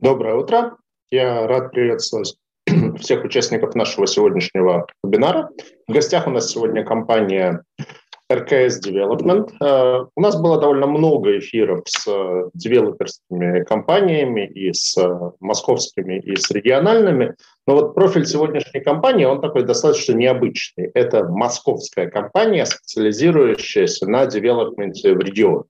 [0.00, 0.78] Доброе утро.
[1.10, 2.34] Я рад приветствовать
[3.00, 5.50] всех участников нашего сегодняшнего вебинара.
[5.86, 7.62] В гостях у нас сегодня компания
[8.30, 9.50] RKS Development.
[9.60, 12.06] Э, у нас было довольно много эфиров с
[12.54, 14.96] девелоперскими компаниями и с
[15.40, 17.34] московскими, и с региональными.
[17.66, 20.90] Но вот профиль сегодняшней компании, он такой достаточно необычный.
[20.94, 25.64] Это московская компания, специализирующаяся на девелопменте в регионе.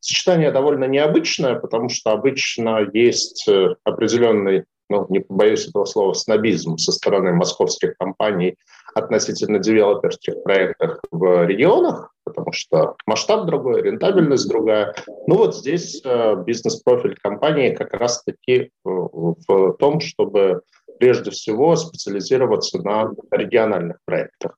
[0.00, 6.76] Сочетание довольно необычное, потому что обычно есть э, определенный, ну, не побоюсь этого слова, снобизм
[6.76, 8.56] со стороны московских компаний
[8.94, 14.94] относительно девелоперских проектов в регионах, потому что масштаб другой, рентабельность другая.
[15.26, 20.62] Ну вот здесь э, бизнес-профиль компании как раз-таки э, в том, чтобы
[20.98, 24.56] прежде всего специализироваться на региональных проектах.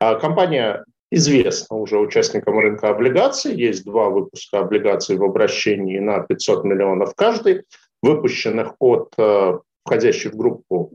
[0.00, 3.54] А компания известно уже участникам рынка облигаций.
[3.54, 7.62] Есть два выпуска облигаций в обращении на 500 миллионов каждый,
[8.02, 10.90] выпущенных от э, входящей в группу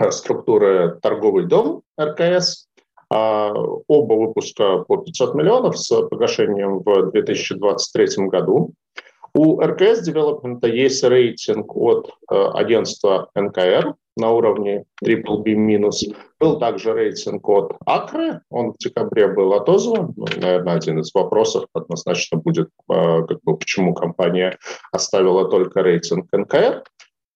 [0.00, 2.68] э, структуры торговый дом РКС.
[3.10, 3.52] А,
[3.86, 8.72] оба выпуска по 500 миллионов с погашением в 2023 году.
[9.34, 16.16] У РКС Development есть рейтинг от э, агентства НКР на уровне BBB-.
[16.40, 20.12] Был также рейтинг от Акры, он в декабре был отозван.
[20.16, 24.58] Ну, наверное, один из вопросов однозначно будет, э, как бы, почему компания
[24.92, 26.84] оставила только рейтинг НКР.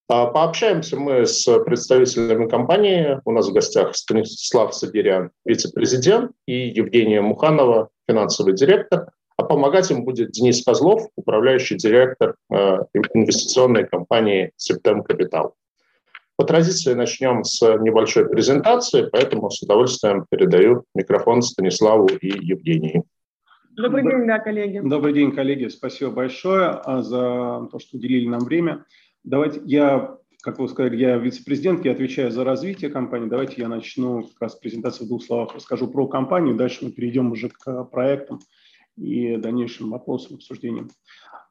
[0.09, 3.21] А, пообщаемся мы с представителями компании.
[3.25, 9.09] У нас в гостях Станислав Сабирян, вице-президент, и Евгения Муханова, финансовый директор.
[9.39, 12.79] А помогать им будет Денис Козлов, управляющий директор э,
[13.15, 15.55] инвестиционной компании «Септем Капитал».
[16.37, 23.03] По традиции начнем с небольшой презентации, поэтому с удовольствием передаю микрофон Станиславу и Евгении.
[23.77, 24.81] Добрый день, да, коллеги.
[24.81, 25.69] Добрый день, коллеги.
[25.69, 28.85] Спасибо большое а, за то, что уделили нам время.
[29.25, 33.31] Давайте я, как вы сказали, я вице-президент, я отвечаю за развитие компании.
[33.31, 37.33] Давайте я начну как раз презентацию в двух словах, расскажу про компанию, дальше мы перейдем
[37.33, 38.41] уже к проектам
[38.99, 40.91] и дальнейшим вопросам, обсуждениям.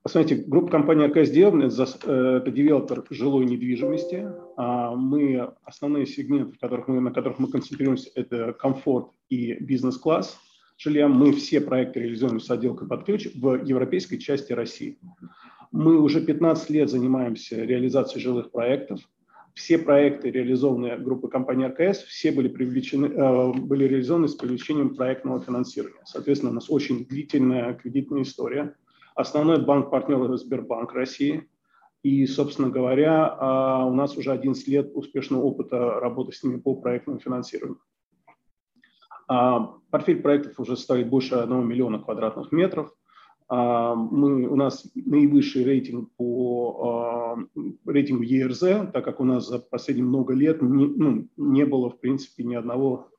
[0.04, 4.28] Посмотрите, группа компании АКС Development– это девелопер жилой недвижимости.
[4.58, 10.40] А мы, основные сегменты, которых мы, на которых мы концентрируемся, это комфорт и бизнес-класс
[10.78, 11.08] жилья.
[11.08, 14.98] Мы все проекты реализуем с отделкой под ключ в европейской части России.
[15.72, 19.02] Мы уже 15 лет занимаемся реализацией жилых проектов–
[19.54, 25.42] все проекты, реализованные группой компании РКС, все были, привлечены, э, были реализованы с привлечением проектного
[25.42, 26.02] финансирования.
[26.06, 28.76] Соответственно, у нас очень длительная кредитная история.
[29.16, 31.48] Основной банк-партнер– это Сбербанк России.
[32.04, 36.76] И, собственно говоря, э, у нас уже 11 лет успешного опыта работы с ними по
[36.76, 37.80] проектному финансированию.
[39.28, 42.92] А, портфель проектов уже составит больше 1 миллиона квадратных метров–
[43.54, 47.38] а, мы, у нас наивысший рейтинг по
[47.86, 52.00] рейтингу ERZ, так как у нас за последние много лет не, ну, не было, в
[52.00, 53.10] принципе, ни одного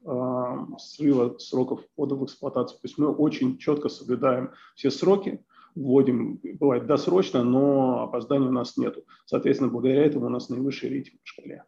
[0.79, 2.81] срыва сроков ввода в эксплуатацию.
[2.81, 5.45] То есть мы очень четко соблюдаем все сроки,
[5.75, 9.05] вводим, бывает досрочно, но опозданий у нас нету.
[9.27, 11.65] Соответственно, благодаря этому у нас наивысший рейтинг в шкале.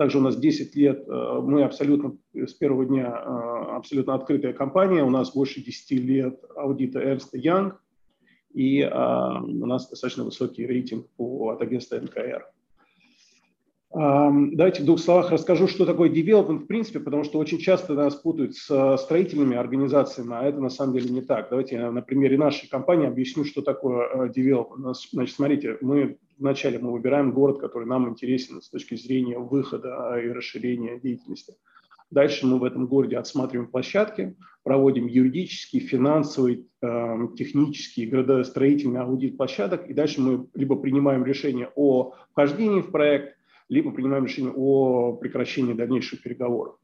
[0.00, 5.04] Также у нас 10 лет, э, мы абсолютно с первого дня э, абсолютно открытая компания,
[5.04, 7.74] у нас больше 10 лет аудита Ernst Young,
[8.54, 12.46] и э, у нас достаточно высокий рейтинг по, от агентства НКР.
[13.92, 18.14] Давайте в двух словах расскажу, что такое development в принципе, потому что очень часто нас
[18.14, 21.48] путают с строительными организациями, а это на самом деле не так.
[21.50, 24.94] Давайте я на примере нашей компании объясню, что такое development.
[25.10, 30.28] Значит, смотрите, мы вначале мы выбираем город, который нам интересен с точки зрения выхода и
[30.28, 31.54] расширения деятельности.
[32.12, 39.88] Дальше мы в этом городе отсматриваем площадки, проводим юридический, финансовый, э, технический, градостроительный аудит площадок,
[39.88, 43.36] и дальше мы либо принимаем решение о вхождении в проект,
[43.70, 46.76] либо принимаем решение о прекращении дальнейших переговоров.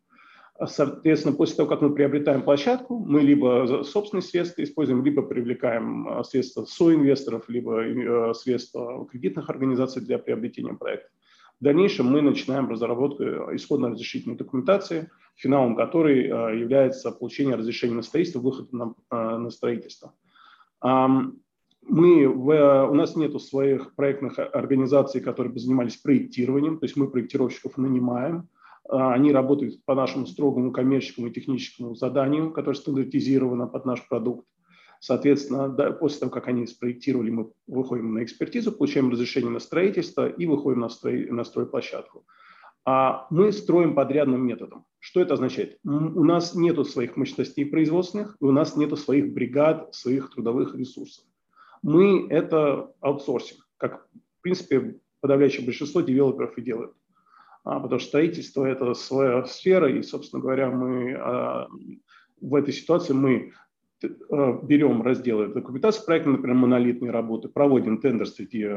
[0.64, 6.24] Соответственно, после того, как мы приобретаем площадку, мы либо собственные средства используем, либо привлекаем а,
[6.24, 11.08] средства соинвесторов, либо э, средства кредитных организаций для приобретения проекта.
[11.60, 13.22] В дальнейшем мы начинаем разработку
[13.54, 19.50] исходно разрешительной документации, финалом которой э, является получение разрешения на строительство, выход на, э, на
[19.50, 20.14] строительство.
[21.88, 27.08] Мы, в, у нас нет своих проектных организаций, которые бы занимались проектированием, то есть мы
[27.08, 28.48] проектировщиков нанимаем,
[28.88, 34.46] а, они работают по нашему строгому коммерческому и техническому заданию, которое стандартизировано под наш продукт.
[34.98, 40.28] Соответственно, да, после того, как они спроектировали, мы выходим на экспертизу, получаем разрешение на строительство
[40.28, 42.24] и выходим на, строй, на стройплощадку.
[42.84, 44.84] А мы строим подрядным методом.
[45.00, 45.78] Что это означает?
[45.84, 51.24] У нас нет своих мощностей производственных, и у нас нет своих бригад, своих трудовых ресурсов.
[51.86, 54.06] Мы это аутсорсим, как
[54.46, 56.92] принципе, подавляющее большинство девелоперов и делают.
[57.64, 61.66] А, потому что строительство– это своя сфера, и, собственно говоря, мы а,
[62.40, 63.52] в этой ситуации мы
[64.02, 68.68] а, берем разделы документации проекта, например, монолитные работы, проводим тендер среди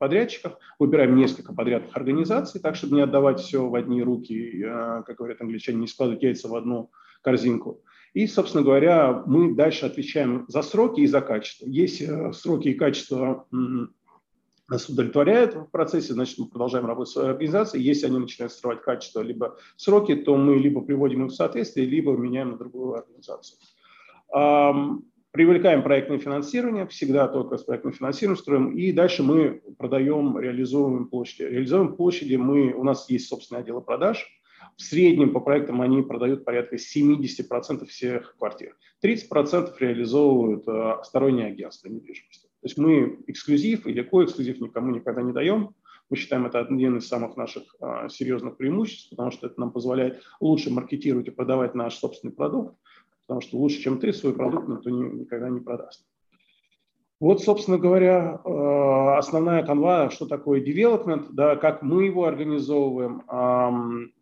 [0.00, 4.60] подрядчиков, выбираем несколько подрядных организаций, так, чтобы не отдавать все в одни руки,
[5.06, 6.90] как говорят англичане, не складывать яйца в одну
[7.22, 7.80] корзинку.
[8.16, 11.66] И, собственно говоря, мы дальше отвечаем за сроки и за качество.
[11.66, 13.46] Есть э, сроки и качество
[14.68, 17.84] нас удовлетворяет в процессе, значит, мы продолжаем работать с своей организацией.
[17.84, 22.12] Если они начинают строить качество либо сроки, то мы либо приводим их в соответствие, либо
[22.12, 23.58] меняем на другую организацию.
[25.30, 31.42] Привлекаем проектное финансирование, всегда только с проектным финансированием строим, и дальше мы продаем, реализуем площади.
[31.42, 34.26] Реализуем площади, мы, у нас есть собственный отдел продаж,
[34.76, 38.76] в среднем по проектам они продают порядка 70% всех квартир.
[39.02, 42.46] 30% реализовывают э, сторонние агентства недвижимости.
[42.46, 45.74] То есть мы эксклюзив или коэксклюзив никому никогда не даем.
[46.10, 50.22] Мы считаем это один из самых наших а, серьезных преимуществ, потому что это нам позволяет
[50.40, 52.76] лучше маркетировать и продавать наш собственный продукт,
[53.26, 56.06] потому что лучше, чем ты, свой продукт никто не, никогда не продаст.
[57.18, 63.22] Вот, собственно говоря, а, основная канва, что такое development, да, как мы его организовываем.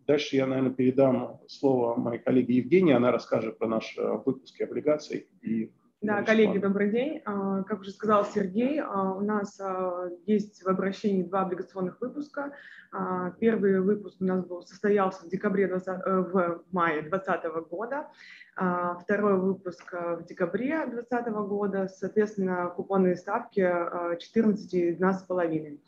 [0.06, 5.71] Дальше я, наверное, передам слово моей коллеге Евгении, она расскажет про наши выпуски облигаций и
[6.05, 7.23] да, коллеги, добрый день.
[7.25, 12.53] А, как уже сказал Сергей, а, у нас а, есть в обращении два облигационных выпуска.
[13.41, 18.09] Первый выпуск у нас был, состоялся в декабре 20, э, в мае 2020 года.
[18.55, 23.69] Второй выпуск в декабре 2020 года, соответственно, купонные ставки
[24.21, 25.81] 14 и 12,5.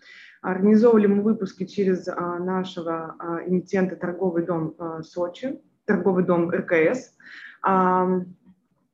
[0.46, 3.16] Организовывали мы выпуски через нашего
[3.46, 7.16] эмитента торговый дом Сочи, торговый дом РКС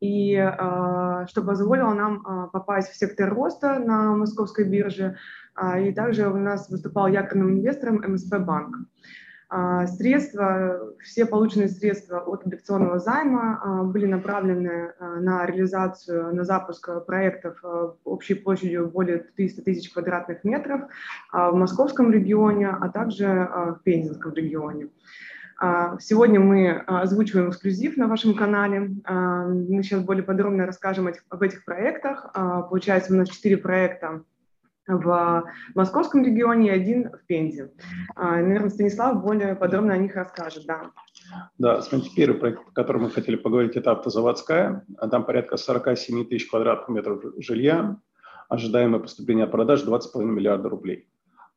[0.03, 5.17] и а, что позволило нам а, попасть в сектор роста на московской бирже.
[5.55, 8.79] А, и также у нас выступал якорным инвестором МСП Банк.
[9.87, 17.63] Средства, все полученные средства от облигационного займа были направлены на реализацию, на запуск проектов
[18.05, 20.83] общей площадью более 300 тысяч квадратных метров
[21.33, 24.89] в московском регионе, а также в Пензенском регионе.
[25.65, 28.91] А, сегодня мы а, озвучиваем эксклюзив на вашем канале.
[29.05, 32.33] А, мы сейчас более подробно расскажем об этих проектах.
[32.69, 34.25] Получается, у нас четыре проекта
[34.99, 35.45] в
[35.75, 37.73] московском регионе и один в Пензе.
[38.17, 40.65] Наверное, Станислав более подробно о них расскажет.
[40.67, 40.91] Да,
[41.59, 44.85] да смотрите, первый проект, о котором мы хотели поговорить, это автозаводская.
[45.11, 47.97] Там порядка 47 тысяч квадратных метров жилья.
[48.49, 51.09] Ожидаемое поступление от продаж 20,5 миллиарда рублей.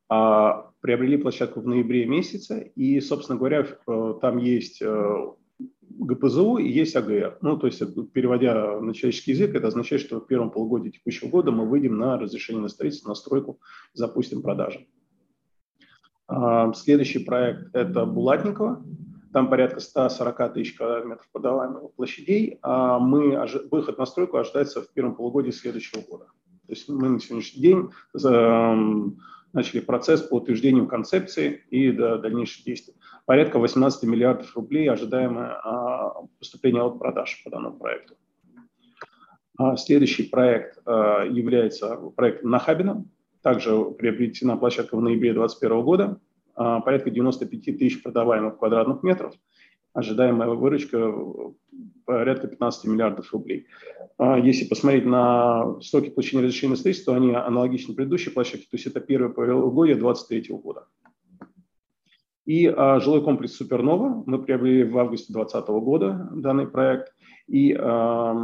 [0.08, 5.26] А, приобрели площадку в ноябре месяце, и, собственно говоря, э, там есть э,
[5.98, 7.38] ГПЗУ и есть АГР.
[7.42, 7.82] Ну, то есть,
[8.12, 12.18] переводя на человеческий язык, это означает, что в первом полугодии текущего года мы выйдем на
[12.18, 13.60] разрешение на строительство, на стройку,
[13.92, 14.86] запустим продажи.
[16.28, 18.84] А, следующий проект– это Булатникова.
[19.32, 22.58] Там порядка 140 тысяч квадратных продаваемых площадей.
[22.62, 26.26] А мы, выход на стройку ожидается в первом полугодии следующего года.
[26.66, 27.90] То есть мы на сегодняшний день
[29.56, 32.94] начали процесс по утверждению концепции и до дальнейших действий.
[33.24, 38.16] Порядка 18 миллиардов рублей ожидаемое а, поступление от продаж по данному проекту.
[39.58, 43.04] А, следующий проект а, является проектом Нахабина.
[43.42, 46.20] Также приобретена площадка в ноябре 2021 года.
[46.54, 49.34] Порядка 95 тысяч продаваемых квадратных метров–
[49.96, 51.12] ожидаемая выручка
[52.04, 53.66] порядка 15 миллиардов рублей.
[54.18, 58.76] А если посмотреть на сроки получения разрешения на строительство, то они аналогичны предыдущей площадке, то
[58.76, 60.86] есть это первое полугодие 2023 года.
[62.44, 67.12] И а, жилой комплекс Супернова мы приобрели в августе 2020 года данный проект.
[67.48, 68.34] И э,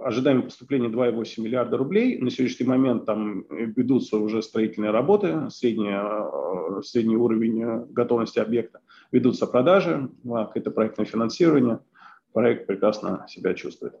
[0.00, 2.18] ожидаем поступления 2,8 миллиарда рублей.
[2.18, 8.78] На сегодняшний момент там ведутся уже строительные работы, средний, э, средний уровень готовности объекта
[9.12, 10.10] ведутся продажи,
[10.54, 11.80] это проектное финансирование,
[12.32, 13.94] проект прекрасно себя чувствует.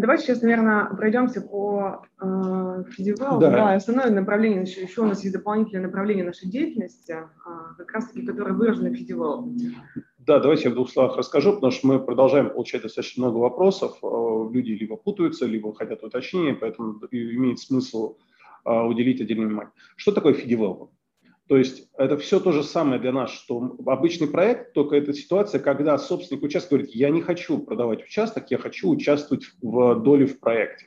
[0.00, 2.84] Давайте сейчас, наверное, пройдемся по э.
[3.18, 3.38] Да.
[3.38, 8.24] да, основное направление, еще, еще у нас есть дополнительное направление нашей деятельности, э, как раз-таки,
[8.24, 9.74] которое выражено в FDV.
[10.18, 13.98] Да, давайте я в двух словах расскажу, потому что мы продолжаем получать достаточно много вопросов.
[14.02, 18.16] Э, люди либо путаются, либо хотят уточнения, поэтому имеет смысл
[18.64, 19.72] э, уделить отдельное внимание.
[19.96, 20.88] Что такое FDV?
[21.50, 25.60] То есть это все то же самое для нас, что обычный проект, только это ситуация,
[25.60, 30.38] когда собственник участка говорит, я не хочу продавать участок, я хочу участвовать в доле в
[30.38, 30.86] проекте.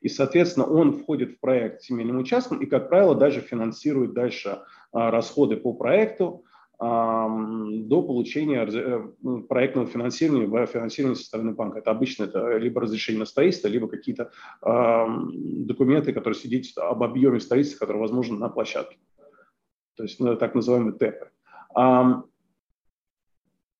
[0.00, 4.60] И, соответственно, он входит в проект семейным участком и, как правило, даже финансирует дальше
[4.92, 6.44] а, расходы по проекту,
[6.78, 11.80] до получения э, ну, проектного финансирования, финансирования со стороны банка.
[11.80, 14.30] Это обычно это либо разрешение на строительство, либо какие-то
[14.62, 18.96] документы, которые свидетельствуют об объеме строительства, которое возможно на площадке.
[20.00, 21.28] То есть ну, так называемые ТЭПы.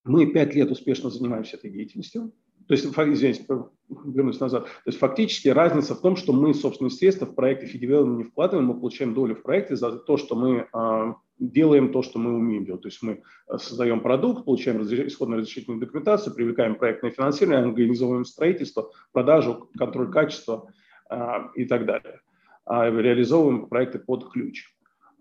[0.03, 2.31] Мы пять лет успешно занимаемся этой деятельностью.
[2.67, 3.43] То есть, извините,
[3.89, 4.65] вернусь назад.
[4.65, 8.67] То есть фактически разница в том, что мы собственные средства в проекты фидевелопмент не вкладываем,
[8.67, 12.65] мы получаем долю в проекте за то, что мы э, делаем то, что мы умеем
[12.65, 12.83] делать.
[12.83, 15.07] То есть мы а, создаем продукт, получаем разреш...
[15.07, 20.71] исходную разрешительную документацию, привлекаем проектное финансирование, организовываем строительство, продажу, контроль качества
[21.09, 21.15] э,
[21.55, 22.21] и так далее.
[22.65, 24.67] А реализовываем проекты под ключ.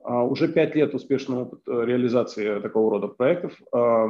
[0.03, 3.53] А, уже пять лет успешного опыта реализации такого рода проектов.
[3.73, 4.09] А,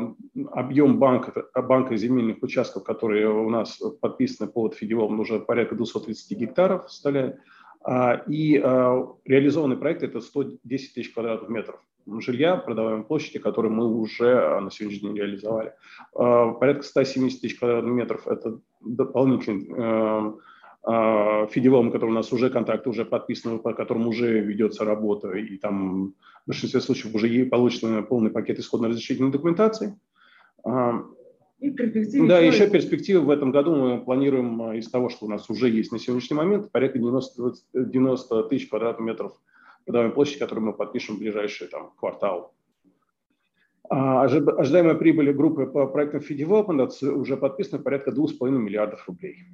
[0.52, 6.86] объем банка, банка земельных участков, которые у нас подписаны под Фидевом, уже порядка 230 гектаров.
[7.82, 8.54] А, и
[9.24, 11.80] реализованный проект– это 110 тысяч квадратных метров
[12.18, 15.74] жилья, продаваемой площади, которые мы уже на сегодняшний день реализовали.
[16.12, 20.34] Порядка 170 тысяч квадратных метров– это дополнительный
[20.82, 25.56] а, Фидевом, который у нас уже контракт уже подписан, по которому уже ведется работа, и
[25.58, 29.98] там в большинстве случаев уже получен полный пакет исходно-разрешительной документации.
[30.64, 31.04] А,
[31.58, 32.26] и перспективы.
[32.26, 35.68] Да, еще перспективы в этом году мы планируем а, из того, что у нас уже
[35.68, 39.38] есть на сегодняшний момент, порядка 90, 90 тысяч квадратных метров
[39.86, 42.54] годовой площади, которую мы подпишем в ближайший там, квартал.
[43.90, 49.46] Ожидаемая прибыль группы по проектам Фидевелопмент уже подписана порядка 2,5 миллиардов рублей.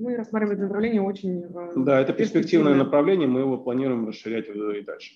[0.00, 1.42] Мы рассматриваем это направление очень...
[1.42, 5.12] Э, да, это перспективное направление, мы его планируем расширять и дальше.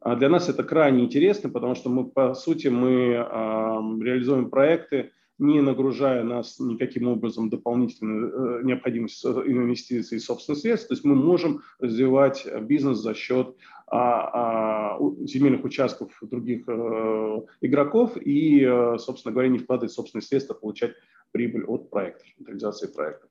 [0.00, 5.12] А для нас это крайне интересно, потому что мы, по сути, мы а, реализуем проекты,
[5.38, 10.88] не нагружая нас никаким образом дополнительной э, необходимостью инвестиций и собственных средств.
[10.88, 18.16] То есть мы можем развивать бизнес за счет а, а, земельных участков других э, игроков
[18.16, 18.64] и,
[18.98, 20.92] собственно говоря, не вкладывать собственные средства, получать
[21.32, 23.28] прибыль от проектов, реализации проектов.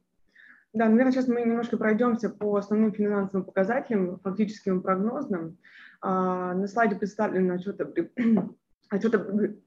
[0.74, 5.60] Да, наверное, сейчас мы немножко пройдемся по основным финансовым показателям, фактическим прогнозным.
[6.01, 8.10] А, на слайде представлены отчеты,
[8.89, 9.62] отчеты,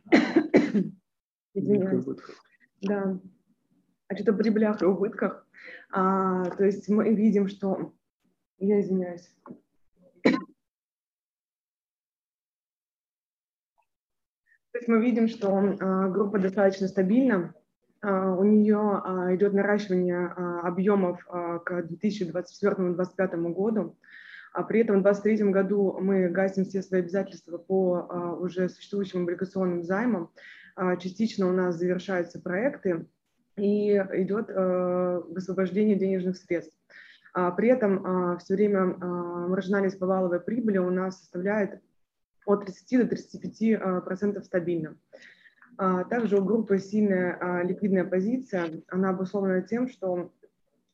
[2.83, 3.21] да,
[4.09, 5.47] отчеты о прибылях и убытках.
[5.93, 7.95] А, то есть мы видим, что...
[8.59, 9.33] Я извиняюсь.
[10.25, 10.33] То
[14.79, 17.55] есть мы видим, что а, группа достаточно стабильна,
[18.03, 23.97] у нее а, идет наращивание а, объемов к 2024-2025 году.
[24.53, 29.83] А при этом в 2023 году мы гасим все свои обязательства по уже существующим облигационным
[29.83, 30.31] займам.
[30.99, 33.05] Частично у нас завершаются проекты
[33.59, 36.75] и идет высвобождение денежных средств.
[37.59, 41.83] При этом все время маржинальность по валовой прибыли у нас составляет
[42.47, 44.97] от 30 до 35 процентов стабильно.
[45.79, 48.83] А, также у группы сильная а, ликвидная позиция.
[48.89, 50.33] Она обусловлена тем, что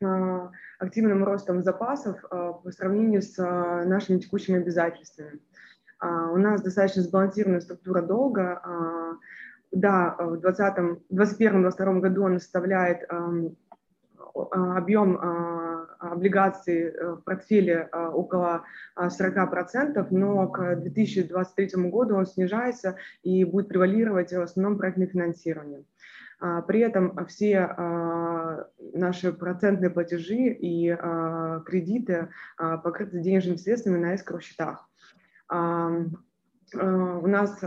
[0.02, 5.40] а, активным ростом запасов по сравнению с нашими текущими обязательствами.
[6.02, 8.60] У нас достаточно сбалансированная структура долга.
[9.70, 13.08] Да, в 2021-2022 году он составляет
[14.34, 15.16] объем
[16.10, 18.64] облигаций э, в портфеле э, около
[18.96, 25.84] 40%, э, но к 2023 году он снижается и будет превалировать в основном проектное финансирование.
[26.40, 27.76] А, при этом все
[28.92, 30.88] наши процентные платежи и
[31.64, 34.88] кредиты покрыты денежными средствами на эскроу-счетах.
[35.48, 37.62] У нас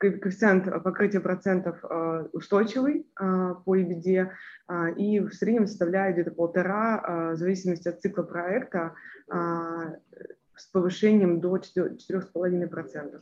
[0.00, 4.30] коэффициент покрытия процентов э, устойчивый э, по EBD
[4.68, 8.94] э, и в среднем составляет где-то полтора в зависимости от цикла проекта
[9.28, 13.20] с повышением до 4,5%.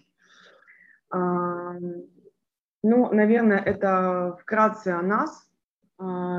[2.85, 5.51] Ну, наверное, это вкратце о нас.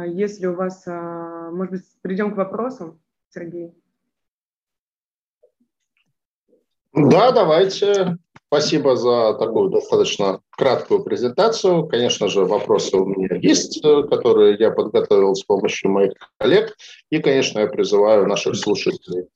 [0.05, 3.75] Если у вас, может быть, придем к вопросам, Сергей.
[7.07, 8.17] Да, давайте.
[8.47, 11.87] Спасибо за такую достаточно краткую презентацию.
[11.87, 16.75] Конечно же, вопросы у меня есть, э, которые я подготовил с помощью моих коллег.
[17.09, 19.27] И, конечно, я призываю наших слушателей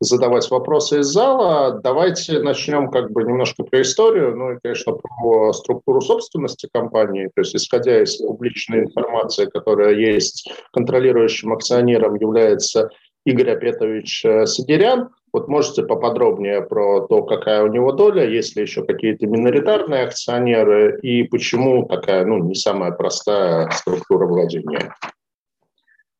[0.00, 1.80] задавать вопросы из зала.
[1.82, 7.30] Давайте начнем как бы немножко про историю, ну и, конечно, про структуру собственности компании.
[7.34, 12.88] То есть, исходя из публичной информации, которая есть, контролирующим акционером является
[13.24, 18.62] Игорь Апетович э, Сидерян– вот можете поподробнее про то, какая у него доля, есть ли
[18.62, 24.94] еще какие-то миноритарные акционеры и почему такая, ну, не самая простая структура владения?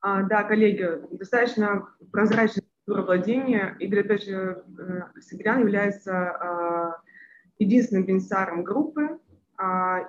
[0.01, 3.77] А, да, коллеги, достаточно прозрачная структура владения.
[3.81, 6.97] Игорь Петрович э, Сибирян является а,
[7.59, 9.19] единственным бенефициаром группы,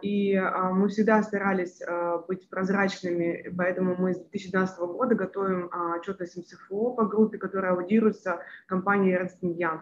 [0.01, 0.39] и
[0.72, 1.81] мы всегда старались
[2.27, 9.17] быть прозрачными, поэтому мы с 2012 года готовим отчетность МСФО по группе, которая аудируется компанией
[9.17, 9.81] Ernst Young.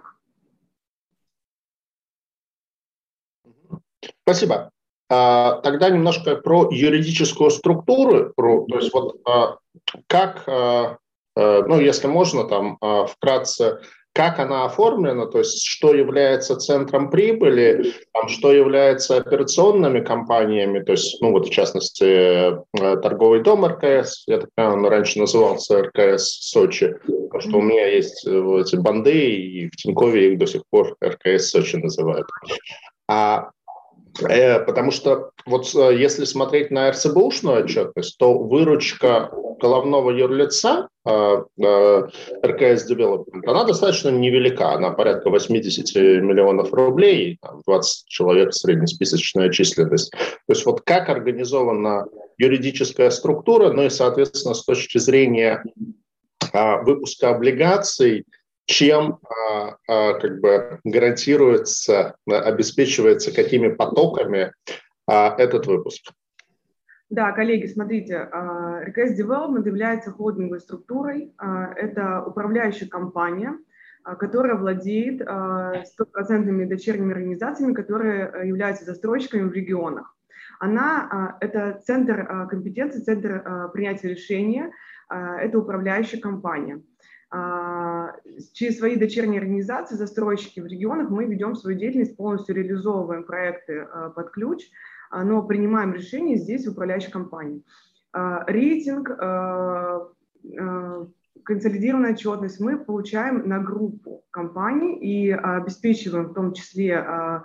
[4.24, 4.72] Спасибо.
[5.08, 9.20] Тогда немножко про юридическую структуру, про, то есть вот
[10.08, 10.44] как,
[11.36, 13.82] ну, если можно, там вкратце
[14.20, 20.92] как она оформлена, то есть что является центром прибыли, там, что является операционными компаниями, то
[20.92, 25.84] есть, ну вот в частности, э, торговый дом РКС, я так понимаю, он раньше назывался
[25.84, 30.48] РКС Сочи, потому что у меня есть э, эти банды, и в Тинькове их до
[30.48, 32.28] сих пор РКС Сочи называют.
[33.08, 33.52] А
[34.22, 41.12] потому что вот э, если смотреть на РСБУшную отчетность, то выручка головного юрлица э,
[42.46, 50.12] РКС Development, она достаточно невелика, она порядка 80 миллионов рублей, 20 человек среднесписочная численность.
[50.12, 52.06] То есть вот как организована
[52.38, 55.64] юридическая структура, ну и, соответственно, с точки зрения
[56.54, 58.26] выпуска облигаций–
[58.70, 64.54] чем а, а, как бы гарантируется, обеспечивается какими потоками
[65.08, 66.12] а, этот выпуск.
[67.10, 71.34] Да, коллеги, смотрите, Request Development является холдинговой структурой.
[71.76, 73.58] Это управляющая компания,
[74.20, 75.28] которая владеет
[75.88, 80.16] стопроцентными дочерними организациями, которые являются застройщиками в регионах.
[80.60, 84.72] Она– это центр компетенции, центр принятия решения,
[85.10, 86.84] это управляющая компания.
[87.32, 88.16] А,
[88.54, 94.10] через свои дочерние организации, застройщики в регионах мы ведем свою деятельность, полностью реализовываем проекты а,
[94.10, 94.64] под ключ,
[95.12, 97.64] а, но принимаем решения здесь в управляющей компании.
[98.12, 99.08] Рейтинг,
[101.44, 107.44] консолидированная отчетность мы получаем на группу компаний и обеспечиваем в том числе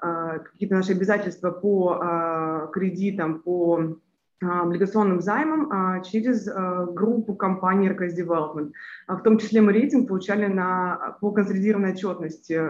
[0.00, 3.98] какие-то наши обязательства по кредитам, по
[4.40, 8.72] облигационным займом а, через а, группу компаний РКС Development.
[9.08, 12.60] В том числе мы рейтинг получали на, по консолидированной отчетности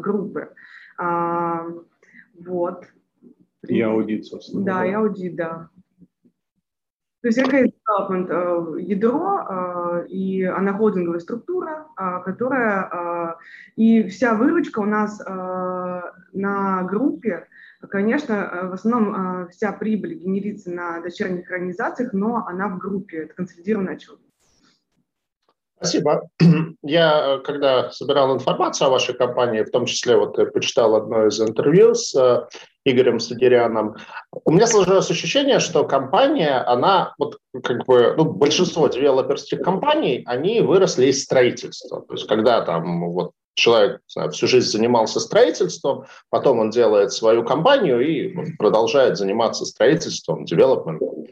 [0.00, 0.52] группы.
[2.38, 2.84] Вот.
[3.66, 4.64] И аудит, собственно.
[4.64, 5.68] Да, и аудит, да.
[7.22, 11.86] То есть РКС Development ядро, и она холдинговая структура,
[12.24, 13.36] которая,
[13.74, 17.48] и вся выручка у нас на группе,
[17.90, 23.24] Конечно, э, в основном э, вся прибыль генерится на дочерних организациях, но она в группе,
[23.24, 24.18] это консолидированный отчет.
[25.76, 26.28] Спасибо.
[26.82, 31.40] Я, э, когда собирал информацию о вашей компании, в том числе вот почитал одно из
[31.40, 32.48] интервью с
[32.84, 33.96] Игорем Садиряном,
[34.44, 40.60] у меня сложилось ощущение, что компания, она, вот как бы, ну, большинство девелоперских компаний, они
[40.60, 42.02] выросли из строительства.
[42.02, 47.42] То есть когда там вот человек знаю, всю жизнь занимался строительством, потом он делает свою
[47.42, 51.26] компанию и продолжает заниматься строительством, девелопментом.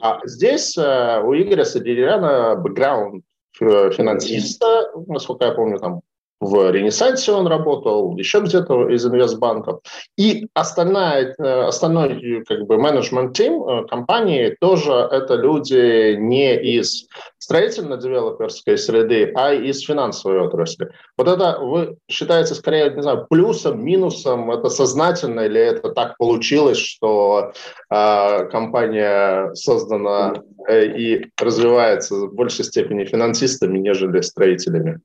[0.00, 3.24] А здесь э, у Игоря Садиряна бэкграунд
[3.60, 6.00] э, финансиста, насколько я помню, там
[6.40, 9.80] в Ренессансе он работал, еще где-то из инвестбанков.
[10.16, 17.06] И остальная, э, остальной как бы менеджмент-тим э, компании тоже это люди не из
[17.38, 20.90] строительно-девелоперской среды, а из финансовой отрасли.
[21.16, 26.78] Вот это вы считаете скорее, не знаю, плюсом, минусом, это сознательно или это так получилось,
[26.78, 27.52] что
[27.90, 30.34] э, компания создана
[30.68, 35.00] э, и развивается в большей степени финансистами, нежели строителями?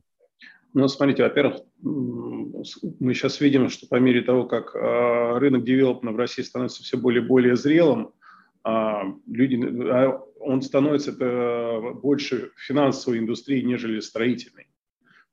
[0.73, 6.19] Ну, смотрите, во-первых, мы сейчас видим, что по мере того, как а, рынок девелопмента в
[6.19, 8.11] России становится все более и более зрелым,
[8.63, 11.11] а, люди, а, он становится
[11.93, 14.67] больше финансовой индустрией, нежели строительной.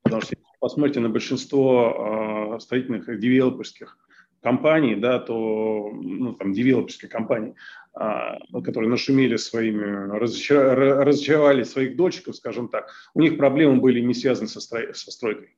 [0.01, 3.97] Потому что если посмотрите на большинство строительных девелоперских
[4.47, 7.53] компаний, да, то, ну, там, девелоперские компании,
[7.93, 10.07] а, которые нашумели своими,
[11.03, 15.49] разочаровали своих дочков, скажем так, у них проблемы были не связаны со, строй, со стройкой.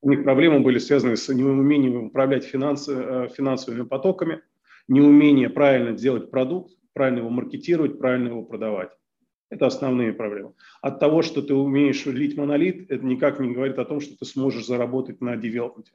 [0.00, 4.40] У них проблемы были связаны с неумением управлять финансы, э, финансовыми потоками,
[4.88, 8.92] неумение правильно сделать продукт, правильно его маркетировать, правильно его продавать.
[9.50, 10.54] Это основные проблемы.
[10.80, 14.24] От того, что ты умеешь лить монолит, это никак не говорит о том, что ты
[14.24, 15.92] сможешь заработать на девелопменте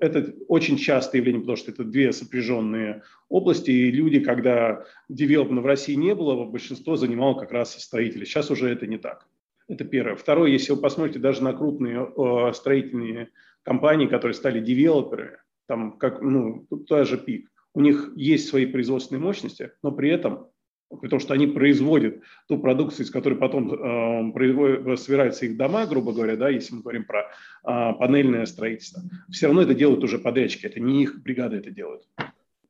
[0.00, 5.66] это очень частое явление, потому что это две сопряженные области, и люди, когда девелопмента в
[5.66, 8.24] России не было, большинство занимало как раз строители.
[8.24, 9.26] Сейчас уже это не так.
[9.68, 10.16] Это первое.
[10.16, 13.30] Второе, если вы посмотрите даже на крупные э, строительные
[13.62, 19.22] компании, которые стали девелоперами, там как, ну, та же ПИК, у них есть свои производственные
[19.22, 20.48] мощности, но при этом
[20.88, 26.36] потому что они производят ту продукцию, из которой потом э, собираются их дома, грубо говоря,
[26.36, 30.80] да, если мы говорим про э, панельное строительство, все равно это делают уже подрядчики, это
[30.80, 32.02] не их бригады это делают.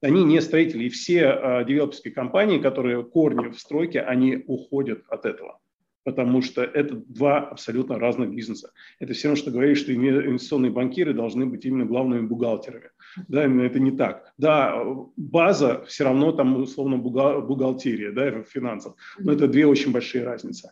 [0.02, 5.26] Они не строители, и все э, девелоперские компании, которые корни в стройке, они уходят от
[5.26, 5.58] этого
[6.06, 8.70] потому что это два абсолютно разных бизнеса.
[9.00, 12.90] Это все равно, что говорить, что инвестиционные банкиры должны быть именно главными бухгалтерами.
[13.26, 14.32] Да, это не так.
[14.38, 14.84] Да,
[15.16, 20.70] база все равно там условно бухгалтерия, да, в финансах, но это две очень большие разницы.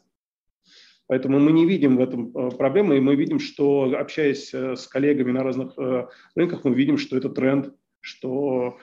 [1.09, 4.87] Поэтому мы не видим в этом э, проблемы, и мы видим, что общаясь э, с
[4.87, 8.79] коллегами на разных э, рынках, мы видим, что это тренд, что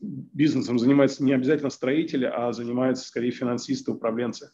[0.00, 4.50] бизнесом занимаются не обязательно строители, а занимаются скорее финансисты, управленцы.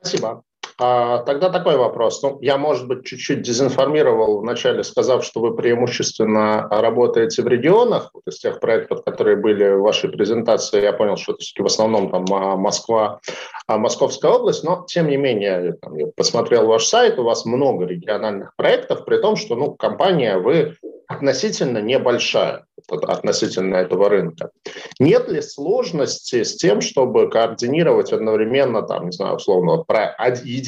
[0.00, 0.44] Спасибо.
[0.80, 2.22] А, тогда такой вопрос.
[2.22, 8.10] Ну, я, может быть, чуть-чуть дезинформировал вначале, сказав, что вы преимущественно работаете в регионах.
[8.14, 12.24] Вот из тех проектов, которые были в вашей презентации, я понял, что в основном там
[12.32, 13.18] а, Москва,
[13.66, 18.54] а, Московская область, но тем не менее, я посмотрел ваш сайт, у вас много региональных
[18.54, 20.76] проектов, при том, что ну, компания, вы
[21.08, 24.50] относительно небольшая относительно этого рынка.
[24.98, 30.14] Нет ли сложности с тем, чтобы координировать одновременно, там, не знаю, условно, про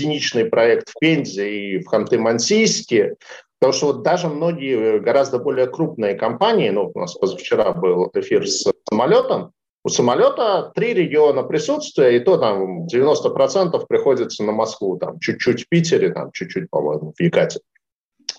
[0.00, 3.16] единичный проект в Пензе и в Ханты-Мансийске,
[3.60, 8.48] Потому что вот даже многие гораздо более крупные компании, ну, у нас позавчера был эфир
[8.48, 9.52] с самолетом,
[9.84, 15.68] у самолета три региона присутствия, и то там 90% приходится на Москву, там чуть-чуть в
[15.68, 17.64] Питере, там чуть-чуть, по-моему, в Екатеринбурге.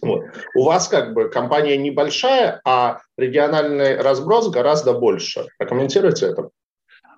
[0.01, 0.23] Вот.
[0.55, 5.45] У вас как бы компания небольшая, а региональный разброс гораздо больше.
[5.59, 6.49] Прокомментируйте это.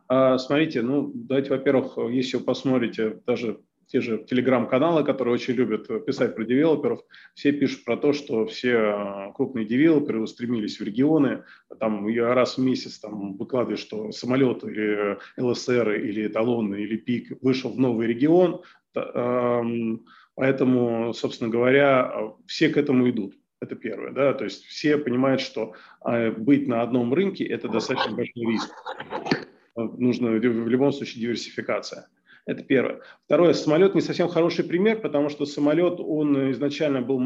[0.10, 5.88] А, смотрите, ну давайте, во-первых, если вы посмотрите даже те же телеграм-каналы, которые очень любят
[6.06, 7.02] писать про девелоперов,
[7.34, 11.44] все пишут про то, что все а, крупные девелоперы устремились в регионы,
[11.80, 17.38] там я раз в месяц там выкладываю, что самолет или ЛСР, или Эталон, или ПИК
[17.42, 18.62] вышел в новый регион,
[20.36, 23.36] Поэтому, собственно говоря, все к этому идут.
[23.62, 24.12] Это первое.
[24.12, 24.34] Да?
[24.34, 28.70] То есть все понимают, что а, быть на одном рынке– это достаточно большой риск.
[29.76, 32.10] Нужно в любом случае диверсификация.
[32.46, 33.00] Это первое.
[33.26, 37.18] Второе, самолет не совсем хороший пример, потому что самолет, он изначально был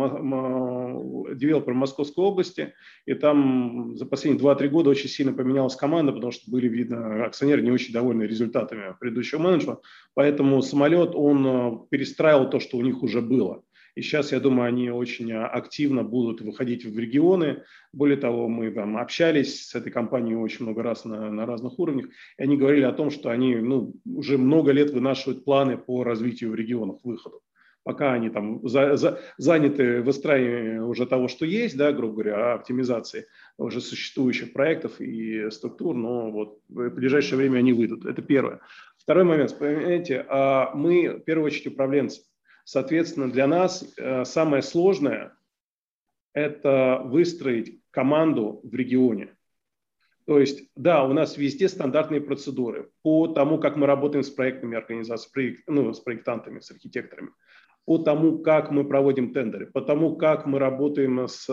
[1.35, 2.73] девелопер Московской области,
[3.07, 7.63] и там за последние 2-3 года очень сильно поменялась команда, потому что были, видно, акционеры
[7.63, 9.81] не очень довольны результатами предыдущего менеджмента,
[10.13, 13.63] поэтому самолет, он э, перестраивал то, что у них уже было.
[13.97, 17.63] И сейчас, я думаю, они очень активно будут выходить в регионы.
[17.91, 22.05] Более того, мы там общались с этой компанией очень много раз на, на разных уровнях,
[22.37, 26.51] и они говорили о том, что они ну, уже много лет вынашивают планы по развитию
[26.51, 27.41] в регионах, выходу
[27.83, 33.27] пока они там за, за, заняты выстраиванием уже того, что есть, да, грубо говоря, оптимизации
[33.57, 38.05] уже существующих проектов и структур, но вот в ближайшее время они выйдут.
[38.05, 38.59] Это первое.
[38.97, 42.23] Второй момент, понимаете, а мы в первую очередь управленцы.
[42.67, 45.31] Соответственно, для нас э, самое сложное–
[46.33, 49.37] это выстроить команду в регионе.
[50.25, 54.75] То есть, да, у нас везде стандартные процедуры по тому, как мы работаем с проектными
[54.75, 57.29] организациями, ну, с проектантами, с архитекторами,
[57.85, 61.47] по тому, как мы проводим тендеры, по тому, как мы работаем с,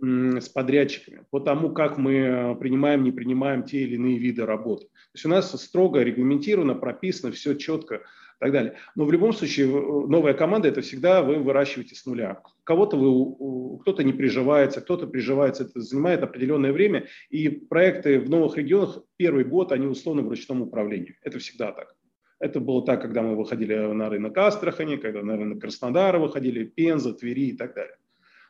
[0.00, 4.86] с подрядчиками, по тому, как мы принимаем, не принимаем те или иные виды работы.
[4.86, 8.04] То есть у нас строго регламентировано, прописано, все четко
[8.40, 8.74] так далее.
[8.96, 12.42] Но в любом случае новая команда это всегда вы выращиваете с нуля.
[12.64, 17.06] Кого-то вы, кто-то не приживается, кто-то приживается, это занимает определенное время.
[17.28, 21.16] И проекты в новых регионах первый год они условно в ручном управлении.
[21.22, 21.94] Это всегда так.
[22.38, 27.12] Это было так, когда мы выходили на рынок Астрахани, когда на рынок Краснодара выходили, Пенза,
[27.12, 27.96] Твери и так далее.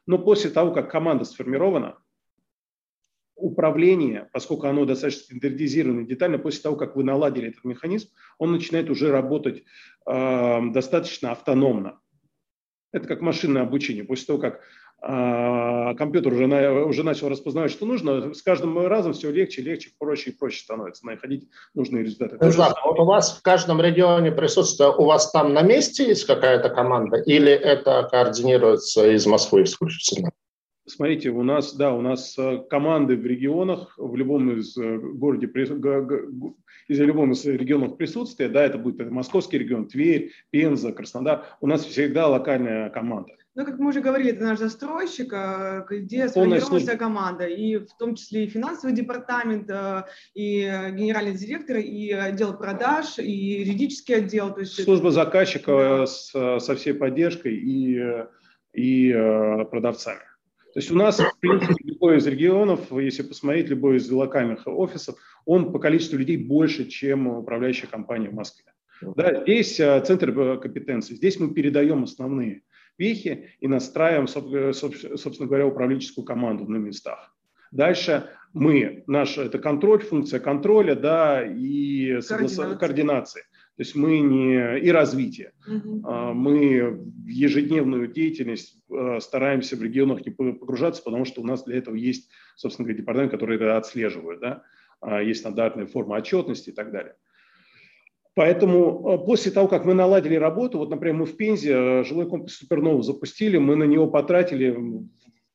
[0.07, 1.99] Но после того, как команда сформирована,
[3.41, 8.91] управление, поскольку оно достаточно стандартизировано детально, после того, как вы наладили этот механизм, он начинает
[8.91, 9.65] уже работать
[10.07, 11.99] э, достаточно автономно.
[12.93, 14.05] Это как машинное обучение.
[14.05, 14.61] После того, как
[15.03, 19.91] э, компьютер уже, на, уже начал распознавать, что нужно, с каждым разом все легче, легче,
[19.99, 22.37] проще и проще становится находить нужные результаты.
[22.41, 26.27] Ну, да, вот у вас в каждом регионе присутствует, у вас там на месте есть
[26.27, 30.33] какая-то команда или это координируется из Москвы исключительно?
[30.91, 35.47] Смотрите, у нас, да, у нас э, команды в регионах, в любом из э, городе,
[36.89, 41.85] из любом из регионов присутствия, да, это будет московский регион, Тверь, Пенза, Краснодар, у нас
[41.85, 43.35] всегда локальная команда.
[43.55, 48.17] Ну, как мы уже говорили, это наш застройщик, э, где сформировалась команда, и в том
[48.17, 49.71] числе и финансовый департамент,
[50.35, 54.53] и генеральный директор, и отдел продаж, и юридический отдел.
[54.53, 55.15] То есть Служба это...
[55.15, 56.07] заказчика да.
[56.07, 58.27] с, со всей поддержкой и,
[58.73, 59.13] и
[59.71, 60.30] продавцами.
[60.73, 65.17] То есть у нас, в принципе, любой из регионов, если посмотреть, любой из локальных офисов,
[65.45, 68.73] он по количеству людей больше, чем управляющая компания в Москве.
[69.03, 72.63] Да, здесь э, центр э, компетенции, здесь мы передаем основные
[72.99, 77.35] вехи и настраиваем, собственно говоря, управленческую команду на местах.
[77.73, 82.77] Дальше мы, наш, это контроль, функция контроля, да, и координация.
[82.77, 83.43] координации.
[83.81, 85.53] То есть мы не и развитие.
[85.67, 86.07] Угу.
[86.35, 91.79] Мы в ежедневную деятельность а, стараемся в регионах не погружаться, потому что у нас для
[91.79, 94.41] этого есть, собственно говоря, департамент, который это отслеживает.
[94.41, 94.65] Да?
[95.01, 97.15] А, есть стандартная форма отчетности и так далее.
[98.35, 103.01] Поэтому после того, как мы наладили работу, вот, например, мы в Пензе жилой комплекс Супернову
[103.01, 104.77] запустили, мы на него потратили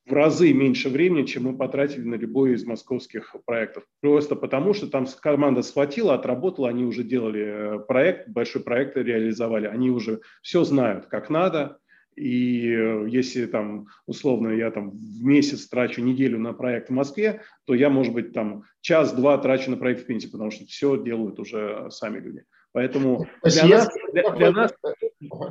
[0.06, 3.84] в разы меньше времени, чем мы потратили на любой из московских проектов.
[4.00, 9.66] Просто потому, что там команда схватила, отработала, они уже делали э, проект, большой проект реализовали,
[9.66, 11.78] они уже все знают, как надо.
[12.14, 17.42] И э, если там, условно, я там в месяц трачу неделю на проект в Москве,
[17.66, 21.40] то я, может быть, там час-два трачу на проект в Пензе, потому что все делают
[21.40, 22.44] уже сами люди.
[22.72, 24.74] Поэтому для нас, для, для нас,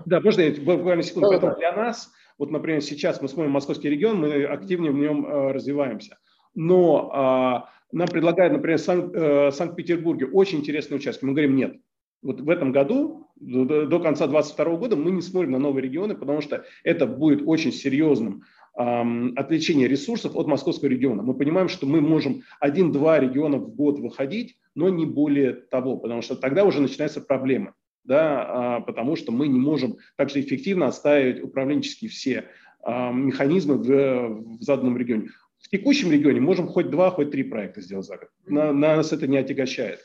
[0.06, 4.20] да, можно я буквально секунду, поэтому для нас вот, например, сейчас мы смотрим московский регион,
[4.20, 6.18] мы активнее в нем э, развиваемся.
[6.54, 11.24] Но а, нам предлагают, например, э, Санкт-Петербурге очень интересный участок.
[11.24, 11.78] Мы говорим нет.
[12.22, 16.42] Вот в этом году, до конца 2022 года, мы не смотрим на новые регионы, потому
[16.42, 18.44] что это будет очень серьезным
[18.80, 21.22] эм, отвлечение ресурсов от московского региона.
[21.22, 26.24] Мы понимаем, что мы можем один-два региона в год выходить, но не более того, потому
[26.24, 27.74] что тогда уже начинаются проблемы
[28.06, 28.46] да,
[28.78, 32.50] а, потому что мы не можем также эффективно отстаивать управленческие все
[32.82, 35.30] а, механизмы в, в заданном регионе.
[35.60, 38.30] В текущем регионе можем хоть два, хоть три проекта сделать за год.
[38.46, 40.00] На, нас это не отягощает.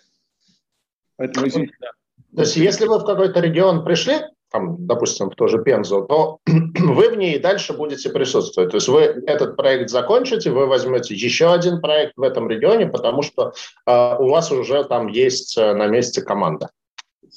[1.17, 1.91] Поэтому, извините, да.
[2.35, 4.15] То есть если вы в какой-то регион пришли,
[4.51, 8.71] там, допустим, в ту же Пензу, то вы в ней дальше будете присутствовать.
[8.71, 13.23] То есть вы этот проект закончите, вы возьмете еще один проект в этом регионе, потому
[13.23, 13.53] что
[13.87, 16.71] э, у вас уже там есть э, на месте команда.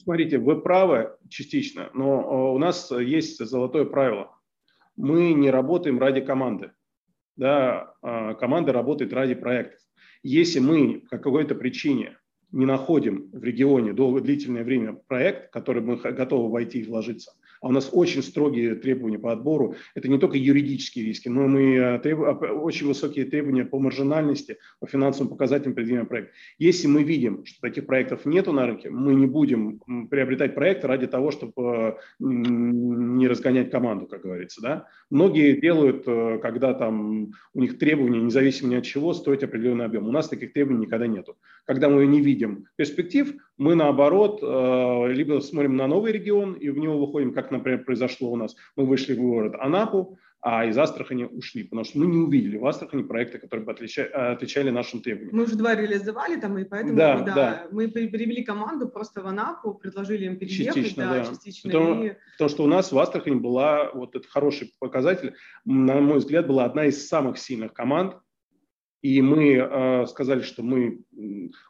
[0.03, 4.31] Смотрите, вы правы частично, но э, у нас есть золотое правило.
[4.97, 6.71] Мы не работаем ради команды.
[7.35, 9.79] Да, а команда работает ради проектов.
[10.21, 12.17] Если мы по какой-то причине
[12.51, 17.31] не находим в регионе долго, длительное время проект, который мы готовы войти и вложиться,
[17.63, 19.76] а у нас очень строгие требования по отбору.
[19.95, 22.19] Это не только юридические риски, но мы э, треб...
[22.19, 26.34] А, очень высокие требования по маржинальности, по финансовым показателям проведения проекта.
[26.60, 31.08] Если мы видим, что таких проектов нету на рынке, мы не будем приобретать проекты ради
[31.08, 34.62] того, чтобы э, не разгонять команду, как говорится.
[34.62, 34.88] Да?
[35.10, 40.06] Многие делают, э, когда там у них требования, независимо ни от чего, стоят определенный объем.
[40.06, 41.38] У нас таких требований никогда нету.
[41.63, 46.97] Когда мы не видим перспектив, мы наоборот либо смотрим на новый регион и в него
[46.97, 48.55] выходим как например, произошло у нас.
[48.75, 52.65] Мы вышли в город Анапу, а из Астрахани ушли, потому что мы не увидели в
[52.65, 55.37] Астрахани проекты, которые бы отличали, отвечали нашим требованиям.
[55.37, 57.67] Мы уже два реализовали там, и поэтому да, да, да.
[57.71, 60.75] мы перевели команду просто в Анапу, предложили им переехать.
[60.75, 61.25] Частично, да, да.
[61.25, 61.71] частично.
[61.71, 62.13] Потому, и...
[62.33, 66.65] потому что у нас в Астрахани была, вот этот хороший показатель, на мой взгляд, была
[66.65, 68.17] одна из самых сильных команд,
[69.03, 71.01] и мы э, сказали, что мы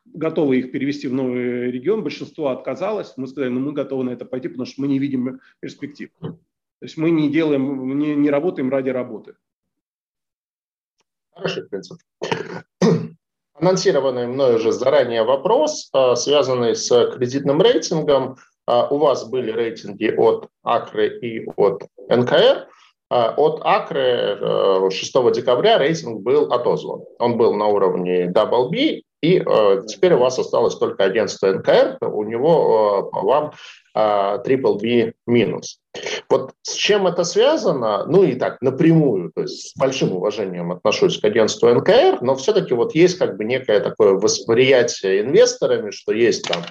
[0.06, 2.04] готовы их перевести в новый регион.
[2.04, 3.14] Большинство отказалось.
[3.18, 6.12] Мы сказали, ну мы готовы на это пойти, потому что мы не видим перспектив.
[6.22, 6.38] То
[6.86, 9.34] есть мы не делаем, не, не работаем ради работы.
[11.32, 11.98] Хороший принцип.
[13.56, 18.38] Анонсированный мной уже заранее вопрос, э, связанный с кредитным рейтингом.
[18.68, 22.68] Э, у вас были рейтинги от Акры и от НКР.
[23.16, 24.40] А, от Акры
[24.90, 27.04] 6 э, декабря рейтинг был отозван.
[27.20, 32.00] Он был на уровне Double B, и э, теперь у вас осталось только агентство НКР,
[32.02, 33.52] у него э, вам
[33.96, 35.78] Triple B минус.
[36.28, 38.08] Вот с чем это связано?
[38.08, 42.74] Ну и так, напрямую, то есть с большим уважением отношусь к агентству НКР, но все-таки
[42.74, 46.64] вот есть как бы некое такое восприятие инвесторами, что есть там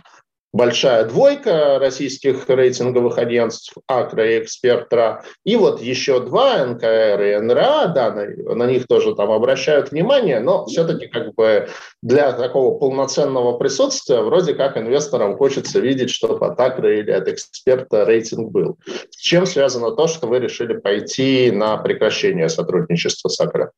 [0.52, 7.88] большая двойка российских рейтинговых агентств Акра и Экспертра, и вот еще два НКР и НРА,
[7.88, 11.68] да, на, на них тоже там обращают внимание, но все-таки как бы
[12.02, 18.04] для такого полноценного присутствия вроде как инвесторам хочется видеть, чтобы от Акра или от Эксперта
[18.04, 18.78] рейтинг был.
[19.10, 23.72] С чем связано то, что вы решили пойти на прекращение сотрудничества с Акра?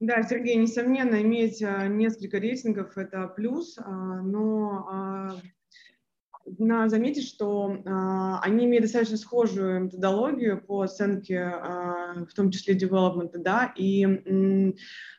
[0.00, 5.30] Да, Сергей, несомненно, иметь а, несколько рейтингов– это плюс, а, но а,
[6.58, 7.90] надо заметить, что э,
[8.42, 14.72] они имеют достаточно схожую методологию по оценке, э, в том числе девелопмента, да, и э,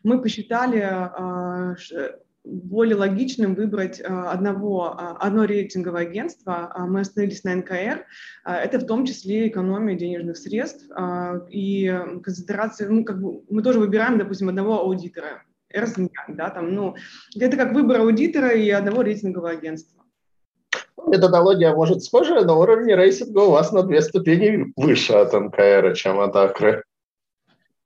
[0.03, 1.75] мы посчитали, э,
[2.45, 6.73] более логичным выбрать одного, одно рейтинговое агентство.
[6.87, 8.05] Мы остановились на НКР.
[8.45, 10.89] Это в том числе экономия денежных средств
[11.51, 12.89] и концентрация.
[12.89, 15.43] Ну, как бы мы тоже выбираем, допустим, одного аудитора.
[15.71, 16.95] Эрнст да, там, ну,
[17.35, 19.98] это как выбор аудитора и одного рейтингового агентства.
[21.07, 26.19] Методология может схожая, но уровень рейтинга у вас на две ступени выше от НКР, чем
[26.19, 26.83] от Акры.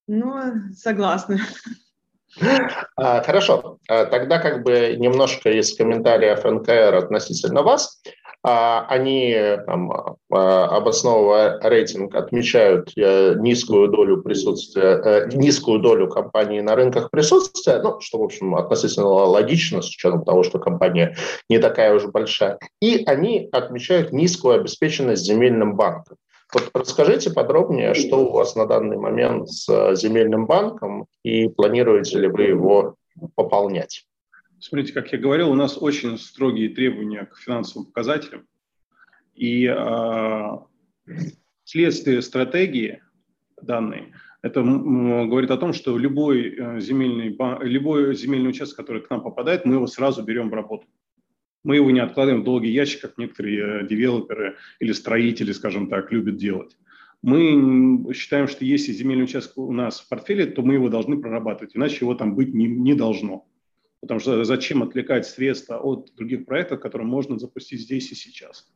[0.07, 0.33] Ну,
[0.75, 1.39] согласна.
[2.95, 8.01] А, хорошо, а, тогда как бы немножко из комментариев НКР относительно вас.
[8.45, 16.75] А, они, там, обосновывая рейтинг, отмечают э, низкую долю присутствия, э, низкую долю компаний на
[16.75, 21.15] рынках присутствия, ну, что, в общем, относительно логично, с учетом того, что компания
[21.47, 22.59] не такая уж большая.
[22.81, 26.17] И они отмечают низкую обеспеченность земельным банком.
[26.53, 32.19] Вот расскажите подробнее, что у вас на данный момент с э, земельным банком и планируете
[32.19, 32.95] ли вы его
[33.35, 34.05] пополнять?
[34.63, 38.47] Смотрите, как я говорил, у нас очень строгие требования к финансовым показателям.
[39.35, 40.57] И э,
[41.65, 43.03] следствие стратегии
[43.61, 49.21] данной, это говорит о том, что любой э, земельный, любой земельный участок, который к нам
[49.21, 50.87] попадает, мы его сразу берем в работу.
[51.65, 56.09] Мы его не откладываем в долгий ящик, как некоторые э, девелоперы или строители, скажем так,
[56.13, 56.77] любят делать.
[57.21, 61.75] Мы считаем, что если земельный участок у нас в портфеле, то мы его должны прорабатывать,
[61.75, 63.45] иначе его там быть не, не должно.
[64.03, 68.67] Потому что зачем отвлекать средства от других проектов, которые можно запустить здесь и сейчас.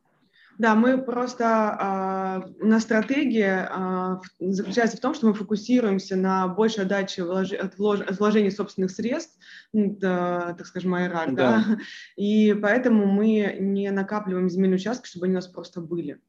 [0.56, 6.48] Да, мы просто, э, у нас стратегия э, заключается в том, что мы фокусируемся на
[6.48, 9.38] большей отдаче влож, от, влож, от вложения собственных средств,
[9.74, 11.34] да, так скажем, IRR, да.
[11.34, 11.78] да,
[12.16, 16.20] и поэтому мы не накапливаем земельные участки, чтобы они у нас просто были.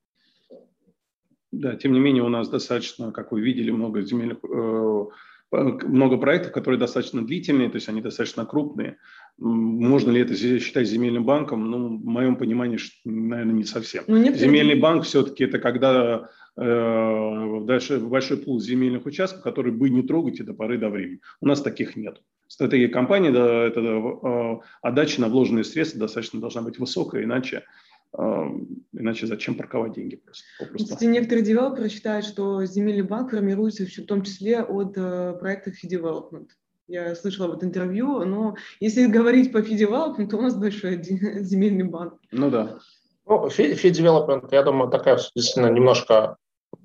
[1.52, 5.06] Да, тем не менее у нас достаточно, как вы видели, много земельных э,
[5.52, 8.98] много проектов, которые достаточно длительные, то есть они достаточно крупные.
[9.38, 11.70] Можно ли это считать земельным банком?
[11.72, 14.04] Ну, в моем понимании, наверное, не совсем.
[14.08, 14.84] Ну, нет, Земельный нет.
[14.84, 20.54] банк все-таки это когда э, дальше большой пул земельных участков, которые бы не трогать до
[20.54, 21.20] поры до времени.
[21.42, 22.22] У нас таких нет.
[22.48, 27.64] Стратегия компании, да, это э, отдача на вложенные средства достаточно должна быть высокая, иначе
[28.14, 30.46] Иначе зачем парковать деньги просто?
[30.74, 35.90] Кстати, некоторые девелоперы считают, что земельный банк формируется в том числе от э, проектов Fee
[35.90, 36.48] Development.
[36.88, 42.16] Я слышала вот интервью, но если говорить по Development, то у нас большой земельный банк.
[42.32, 42.80] Ну да.
[43.28, 43.48] Ну,
[43.92, 46.38] Development, я думаю, такая действительно немножко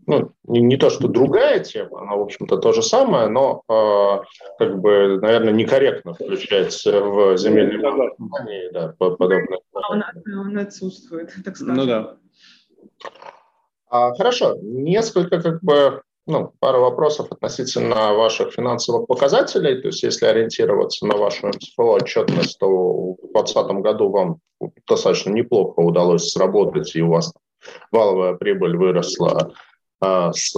[0.07, 4.25] ну, не, не то, что другая тема, она, в общем-то, то же самое, но, э,
[4.59, 7.81] как бы, наверное, некорректно включается в земельные
[8.17, 9.59] компании, да, подобное.
[9.73, 11.75] Он, он отсутствует, так скажем.
[11.75, 12.17] Ну да.
[13.89, 19.81] А, хорошо, несколько, как бы, ну, пару вопросов относительно ваших финансовых показателей.
[19.81, 24.39] То есть, если ориентироваться на вашу МСФО отчетность, то в 2020 году вам
[24.89, 27.33] достаточно неплохо удалось сработать, и у вас
[27.91, 29.51] валовая прибыль выросла а,
[30.33, 30.55] с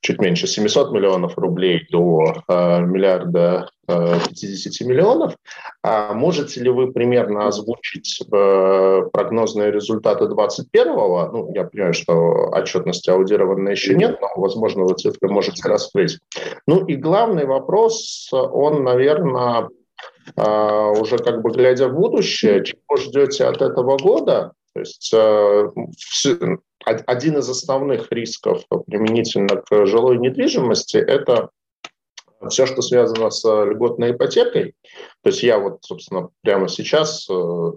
[0.00, 5.34] чуть меньше 700 миллионов рублей до э, миллиарда э, 50 миллионов.
[5.82, 11.30] А можете ли вы примерно озвучить э, прогнозные результаты 2021-го?
[11.32, 16.18] Ну, я понимаю, что отчетности аудированной еще нет, но, возможно, вы цифры можете раскрыть.
[16.66, 19.68] Ну и главный вопрос, он, наверное,
[20.36, 24.52] уже как бы глядя в будущее, чего ждете от этого года?
[24.74, 25.68] То есть э,
[26.84, 31.50] один из основных рисков применительно к жилой недвижимости– это
[32.48, 34.74] все, что связано с льготной ипотекой.
[35.22, 37.72] То есть я вот, собственно, прямо сейчас, э,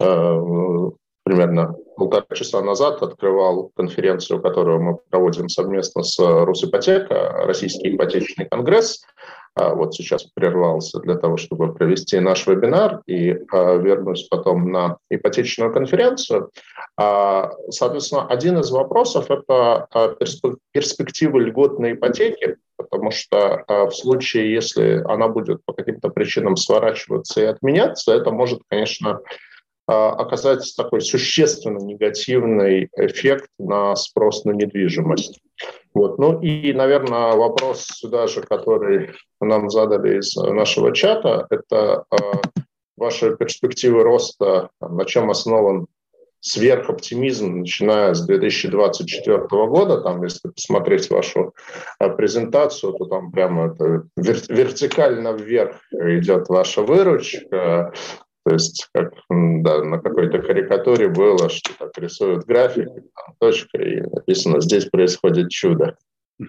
[0.00, 0.90] э,
[1.24, 9.02] примерно полтора часа назад, открывал конференцию, которую мы проводим совместно с Русипотека, Российский ипотечный конгресс.
[9.54, 14.98] А вот сейчас прервался для того, чтобы провести наш вебинар и а, вернусь потом на
[15.10, 16.50] ипотечную конференцию.
[16.96, 19.88] А, соответственно, один из вопросов– это
[20.72, 27.44] перспективы льготной ипотеки, потому что в случае, если она будет по каким-то причинам сворачиваться и
[27.44, 29.20] отменяться, это может, конечно,
[29.86, 35.40] оказать такой существенно негативный эффект на спрос на недвижимость.
[35.98, 36.16] Вот.
[36.16, 42.16] Ну и, наверное, вопрос сюда же, который нам задали из нашего чата, это э,
[42.96, 45.88] ваши перспективы роста, на чем основан
[46.38, 50.00] сверхоптимизм, начиная с 2024 года.
[50.02, 51.52] Там, если посмотреть вашу
[51.98, 57.92] э, презентацию, то там прямо это вертикально вверх идет ваша выручка.
[58.48, 64.00] То есть как да, на какой-то карикатуре было, что так рисуют график, там точка, и
[64.00, 65.96] написано «здесь происходит чудо».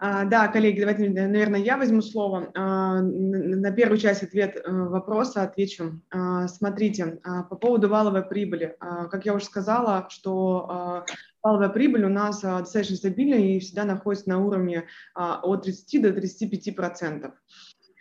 [0.00, 2.52] А, да, коллеги, давайте, наверное, я возьму слово.
[2.54, 6.00] А, на первую часть ответ э, вопроса отвечу.
[6.10, 7.18] А, смотрите,
[7.50, 8.76] по поводу валовой прибыли.
[8.78, 11.04] Как я уже сказала, что
[11.42, 16.76] валовая прибыль у нас достаточно стабильная и всегда находится на уровне от 30 до 35
[16.76, 17.32] процентов.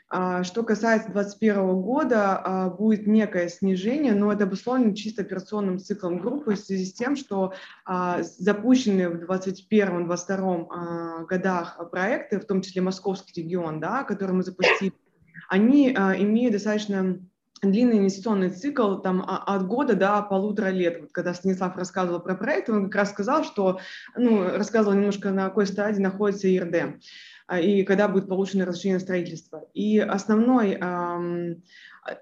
[0.10, 6.20] А, что касается 2021 года, а, будет некое снижение, но это обусловлено чисто операционным циклом
[6.20, 7.54] группы в связи с тем, что
[7.84, 14.94] а, запущенные в 2021-2022 годах проекты, в том числе Московский регион, да, который мы запустили,
[15.50, 17.20] они имеют достаточно
[17.62, 21.02] длинный инвестиционный цикл там, от года до полутора лет.
[21.02, 23.80] Вот когда Станислав рассказывал про проект, он как раз сказал, что,
[24.16, 27.02] ну, рассказывал немножко, на какой стадии находится ИРД.
[27.48, 29.66] А, и когда будет получено разрешение на строительство.
[29.74, 30.78] И основной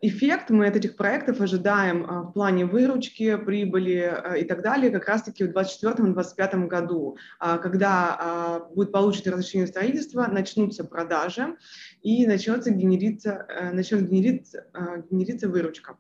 [0.02, 4.92] эффект мы от этих проектов ожидаем а, в плане выручки, прибыли а, и так далее
[4.92, 11.56] как раз-таки в 2024-2025 году, когда будет получено разрешение на строительство, начнутся продажи
[12.02, 14.66] и начнется генериться, э, начнет генериться,
[15.10, 15.98] генериться выручка.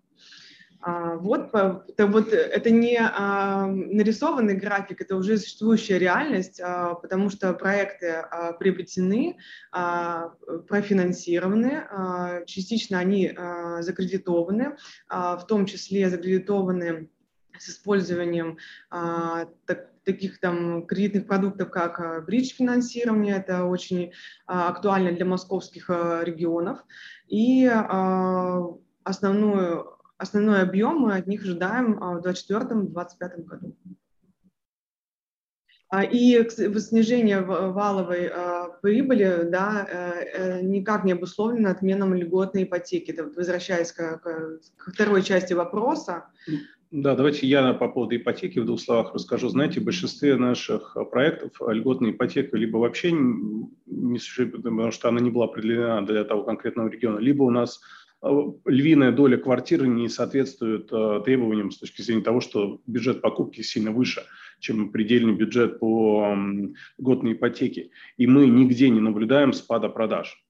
[0.86, 7.32] А, вот, это, вот это не а, нарисованный график, это уже существующая реальность, а, потому
[7.32, 8.24] что проекты
[8.60, 9.38] приобретены,
[9.72, 13.36] профинансированы, частично они
[13.80, 14.78] закредитованы,
[15.10, 17.10] в том числе закредитованы
[17.58, 18.58] с использованием
[20.04, 24.12] таких там кредитных продуктов, как бридж-финансирование, это очень
[24.46, 26.84] актуально для московских регионов,
[27.28, 27.66] и
[29.04, 33.76] основную основной объем мы от них ожидаем а, в 2024-2025 году.
[35.89, 43.11] А, и снижение валовой а, прибыли да, э, э, никак не обусловлено отменом льготной ипотеки.
[43.11, 44.20] Это возвращаясь к,
[44.78, 46.26] к второй части вопроса.
[46.91, 49.49] Да, давайте я по поводу ипотеки в двух словах расскажу.
[49.49, 55.30] Знаете, в большинстве наших проектов льготная ипотека либо вообще не существует, потому что она не
[55.30, 57.82] была определена для того конкретного региона, либо у нас
[58.66, 63.92] львиная доля квартиры не соответствует э, требованиям с точки зрения того, что бюджет покупки сильно
[63.92, 64.24] выше,
[64.60, 66.36] чем предельный бюджет по
[66.98, 67.92] годной ипотеке.
[68.18, 70.42] И мы нигде не наблюдаем спада продаж.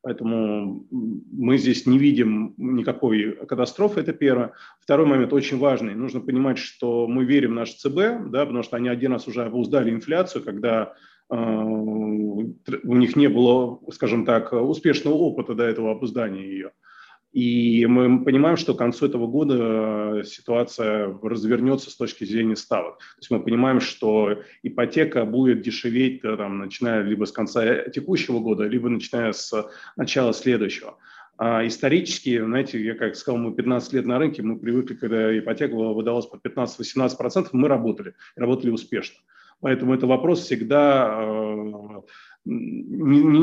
[0.00, 4.52] Поэтому мы здесь не видим никакой катастрофы, это первое.
[4.80, 5.94] Второй момент очень важный.
[5.94, 9.42] Нужно понимать, что мы верим в наш ЦБ, да, потому что они один раз уже
[9.44, 10.94] обуздали инфляцию, когда
[11.30, 16.70] э, у них не было, скажем так, успешного опыта до этого обуздания ее.
[17.32, 22.98] И мы понимаем, что к концу этого года э, ситуация развернется с точки зрения ставок.
[22.98, 28.40] То есть мы понимаем, что ипотека будет дешеветь, э, там, начиная либо с конца текущего
[28.40, 29.52] года, либо начиная с
[29.96, 30.96] начала следующего.
[31.36, 35.74] А исторически, знаете, я как сказал, мы 15 лет на рынке, мы привыкли, когда ипотека
[35.76, 39.18] выдалась по 15-18%, мы работали, работали успешно.
[39.60, 42.00] Поэтому это вопрос всегда э,
[42.48, 43.40] не, не,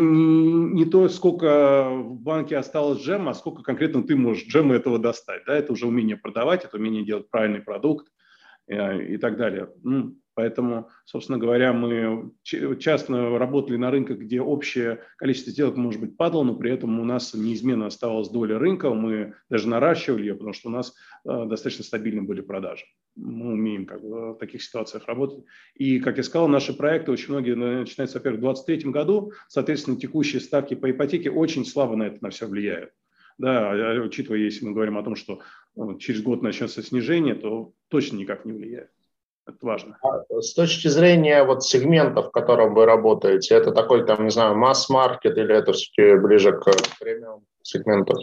[0.73, 5.43] не то, сколько в банке осталось джема, а сколько конкретно ты можешь джема этого достать.
[5.45, 5.55] Да?
[5.55, 8.07] Это уже умение продавать, это умение делать правильный продукт
[8.67, 9.69] э, и так далее.
[10.37, 16.17] Ну, Поэтому, собственно говоря, мы часто работали на рынках, где общее количество сделок, может быть,
[16.17, 20.53] падало, но при этом у нас неизменно оставалась доля рынка, мы даже наращивали ее, потому
[20.53, 20.93] что у нас
[21.25, 22.85] э, достаточно стабильны были продажи.
[23.15, 25.45] Мы умеем как бы, в таких ситуациях работать.
[25.73, 30.41] И, как я сказал, наши проекты очень многие начинаются, во-первых, в 2023 году, соответственно, текущие
[30.41, 32.91] ставки по ипотеке очень слабо на это на все влияют.
[33.37, 35.41] Да, а, учитывая, если мы говорим о том, что
[35.75, 38.89] э, через год начнется снижение, то точно никак не влияет.
[39.47, 39.97] Это важно.
[40.01, 44.55] А с точки зрения вот сегментов, в котором вы работаете, это такой, там, не знаю,
[44.55, 46.65] масс-маркет или это все-таки ближе к
[46.99, 48.15] премиум сегменту?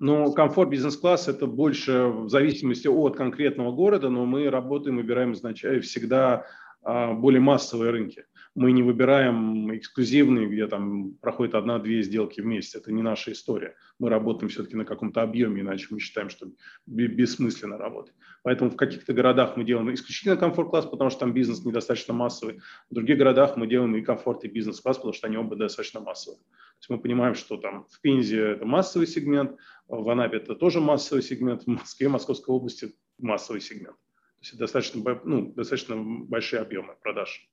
[0.00, 5.80] Ну, комфорт бизнес-класс– это больше в зависимости от конкретного города, но мы работаем, выбираем изначально
[5.82, 6.46] всегда
[6.82, 8.24] а, более массовые рынки.
[8.58, 12.74] Мы не выбираем эксклюзивные, где там проходит одна-две сделки в месяц.
[12.74, 13.76] Это не наша история.
[14.00, 16.48] Мы работаем все-таки на каком-то объеме, иначе мы считаем, что
[16.84, 18.14] бессмысленно работать.
[18.42, 22.60] Поэтому в каких-то городах мы делаем исключительно комфорт-класс, потому что там бизнес недостаточно массовый.
[22.90, 26.40] В других городах мы делаем и комфорт, и бизнес-класс, потому что они оба достаточно массовые.
[26.40, 29.56] То есть мы понимаем, что там в Пензе это массовый сегмент,
[29.86, 33.94] в Анапе это тоже массовый сегмент, в Москве, Московской области массовый сегмент.
[33.94, 37.48] То есть достаточно, ну, достаточно большие объемы продаж.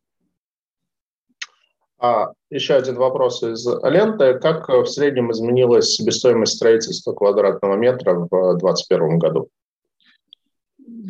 [1.98, 4.38] А, еще один вопрос из ленты.
[4.40, 9.50] Как в среднем изменилась себестоимость строительства квадратного метра в 2021 году?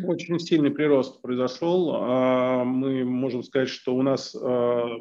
[0.04, 1.92] Очень сильный прирост произошел.
[1.94, 4.98] А, мы можем сказать, что у нас а,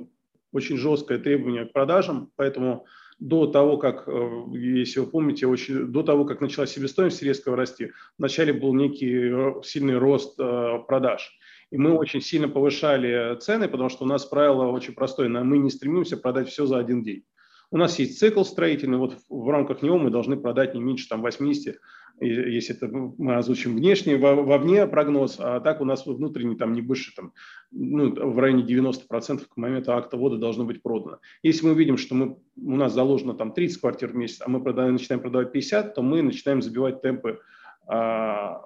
[0.51, 2.85] очень жесткое требование к продажам, поэтому
[3.19, 7.91] до того, как, э, если вы помните, очень, до того, как начала себестоимость резко расти,
[8.17, 11.37] вначале был некий сильный рост э, продаж.
[11.71, 15.29] И мы очень сильно повышали цены, потому что у нас правило очень простое.
[15.29, 17.23] Мы не стремимся продать все за один день.
[17.71, 21.21] У нас есть цикл строительный, вот в рамках него мы должны продать не меньше там,
[21.21, 21.77] 80
[22.21, 27.13] если это мы озвучим внешний, вовне прогноз, а так у нас внутренний там не больше,
[27.13, 27.33] там,
[27.71, 31.19] ну, в районе 90% к моменту акта ввода должно быть продано.
[31.43, 34.63] Если мы видим, что мы, у нас заложено там 30 квартир в месяц, а мы
[34.63, 37.39] продаем, начинаем продавать 50, то мы начинаем забивать темпы,
[37.87, 38.61] а,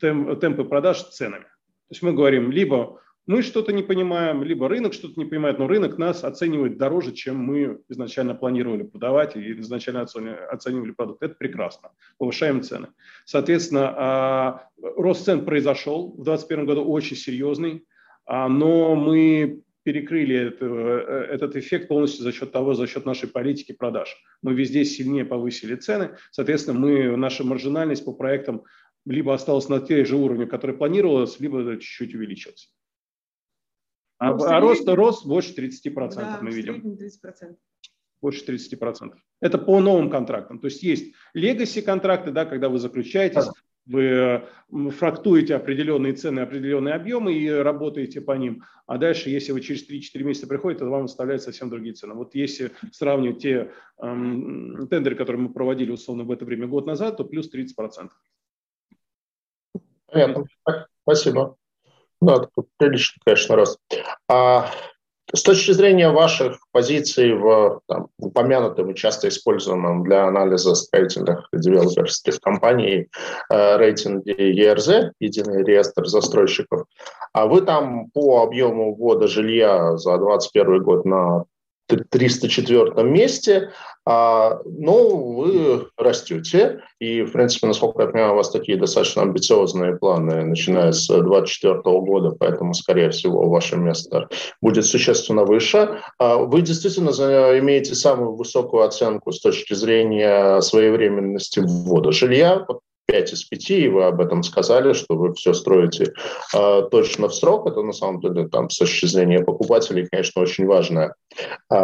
[0.00, 1.46] темп, темпы продаж ценами.
[1.88, 5.68] То есть мы говорим, либо мы что-то не понимаем, либо рынок что-то не понимает, но
[5.68, 11.22] рынок нас оценивает дороже, чем мы изначально планировали продавать и изначально оценивали продукт.
[11.22, 11.90] Это прекрасно.
[12.18, 12.88] Повышаем цены.
[13.24, 17.84] Соответственно, а, рост цен произошел в 2021 году очень серьезный,
[18.26, 23.72] а, но мы перекрыли э, этот эффект полностью за счет того, за счет нашей политики
[23.72, 24.16] продаж.
[24.40, 28.62] Мы везде сильнее повысили цены, соответственно, мы, наша маржинальность по проектам
[29.04, 32.72] либо осталась на те же уровне, которые планировалось, либо чуть-чуть увеличилась.
[34.18, 36.96] А, ну, а рост, рост больше 30% да, мы видим.
[36.96, 37.56] 30%.
[38.20, 39.14] Больше 30%.
[39.40, 40.60] Это по новым контрактам.
[40.60, 43.46] То есть есть легаси контракты, да, когда вы заключаетесь,
[43.84, 44.44] вы
[44.96, 48.62] фрактуете определенные цены, определенные объемы и работаете по ним.
[48.86, 52.14] А дальше, если вы через 3-4 месяца приходите, то вам выставляют совсем другие цены.
[52.14, 57.16] Вот если сравнивать те эм, тендеры, которые мы проводили условно в это время год назад,
[57.16, 58.08] то плюс 30%.
[60.12, 60.44] Понятно.
[61.02, 61.56] Спасибо.
[62.20, 63.78] Да, такой приличный, конечно, рост.
[64.28, 64.70] А
[65.34, 71.58] с точки зрения ваших позиций в там, упомянутом и часто используемом для анализа строительных и
[71.58, 73.08] девелоперских компаний
[73.50, 76.84] э, рейтинге ERZ, единый реестр застройщиков,
[77.32, 81.44] а вы там по объему ввода жилья за 2021 год на
[81.88, 83.70] 304 месте,
[84.04, 89.96] а, ну, вы растете, и, в принципе, насколько я понимаю, у вас такие достаточно амбициозные
[89.96, 94.28] планы, начиная с 2024 года, поэтому, скорее всего, ваше место
[94.60, 96.00] будет существенно выше.
[96.18, 97.10] А вы действительно
[97.58, 102.66] имеете самую высокую оценку с точки зрения своевременности ввода жилья,
[103.06, 106.12] 5 из 5, и вы об этом сказали, что вы все строите
[106.54, 107.66] э, точно в срок.
[107.66, 111.14] Это на самом деле там, с зрения покупателей, конечно, очень важная
[111.70, 111.74] э,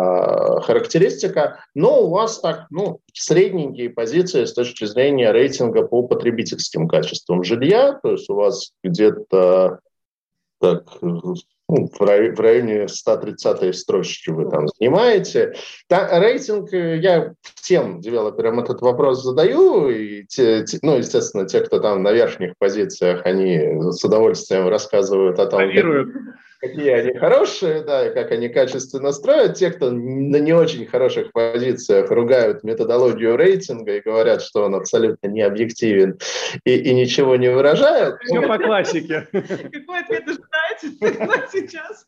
[0.63, 1.65] характеристика.
[1.75, 7.99] Но у вас так, ну, средненькие позиции с точки зрения рейтинга по потребительским качествам жилья.
[8.03, 9.81] То есть у вас где-то
[10.61, 10.85] так,
[11.69, 15.55] ну, в районе 130-й строчки вы там занимаете.
[15.89, 21.61] Да, рейтинг, э, я всем девелоперам этот вопрос задаю, и те, те, ну, естественно, те,
[21.61, 25.61] кто там на верхних позициях, они с удовольствием рассказывают о том,
[26.59, 29.55] какие они хорошие, да, и как они качественно строят.
[29.55, 35.29] Те, кто на не очень хороших позициях ругают методологию рейтинга и говорят, что он абсолютно
[35.29, 36.19] не объективен
[36.65, 38.17] и, и ничего не выражает.
[38.23, 39.27] Все по классике.
[39.33, 42.07] Какой ответ ожидаете сейчас?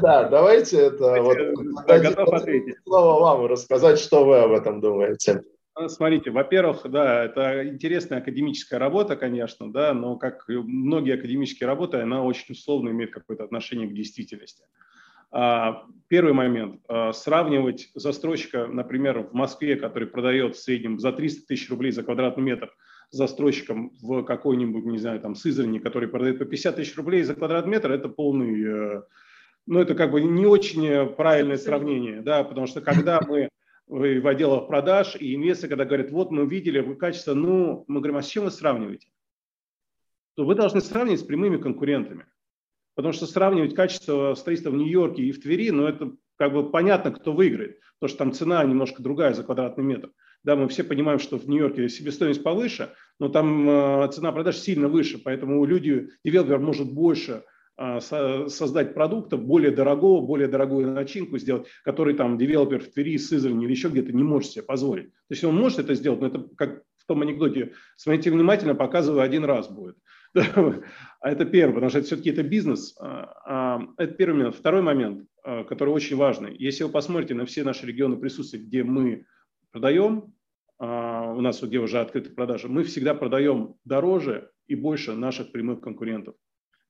[0.00, 1.38] Да, давайте это вот.
[1.86, 2.76] Готов ответить.
[2.84, 5.42] Слово вам рассказать, что вы об этом думаете.
[5.76, 11.96] Ну, смотрите, во-первых, да, это интересная академическая работа, конечно, да, но как многие академические работы,
[11.98, 14.64] она очень условно имеет какое-то отношение к действительности.
[15.32, 16.80] А, первый момент.
[16.86, 22.04] А, сравнивать застройщика, например, в Москве, который продает в среднем за 300 тысяч рублей за
[22.04, 22.72] квадратный метр,
[23.10, 27.72] застройщиком в какой-нибудь, не знаю, там, Сызрани, который продает по 50 тысяч рублей за квадратный
[27.72, 29.02] метр, это полный, э,
[29.66, 33.48] ну, это как бы не очень правильное сравнение, да, потому что когда мы
[33.86, 38.16] в отделах продаж, и инвесторы, когда говорят, вот мы видели вы качество, ну, мы говорим,
[38.16, 39.08] а с чем вы сравниваете?
[40.36, 42.26] То вы должны сравнивать с прямыми конкурентами.
[42.94, 47.12] Потому что сравнивать качество строительства в Нью-Йорке и в Твери, ну, это как бы понятно,
[47.12, 50.10] кто выиграет, потому что там цена немножко другая за квадратный метр.
[50.42, 54.88] Да, мы все понимаем, что в Нью-Йорке себестоимость повыше, но там э, цена продаж сильно
[54.88, 57.44] выше, поэтому люди, девелопер может больше
[57.76, 63.72] создать продукта более дорогого, более дорогую начинку сделать, который там девелопер в Твери, Сызрани или
[63.72, 65.10] еще где-то не может себе позволить.
[65.10, 69.22] То есть он может это сделать, но это как в том анекдоте, смотрите внимательно, показываю
[69.22, 69.96] один раз будет.
[71.20, 72.96] А это первое, потому что это все-таки это бизнес.
[73.00, 74.56] А, а, это первый момент.
[74.56, 76.54] Второй момент, который очень важный.
[76.58, 79.24] Если вы посмотрите на все наши регионы присутствия, где мы
[79.70, 80.34] продаем,
[80.78, 86.34] у нас где уже открыты продажи, мы всегда продаем дороже и больше наших прямых конкурентов.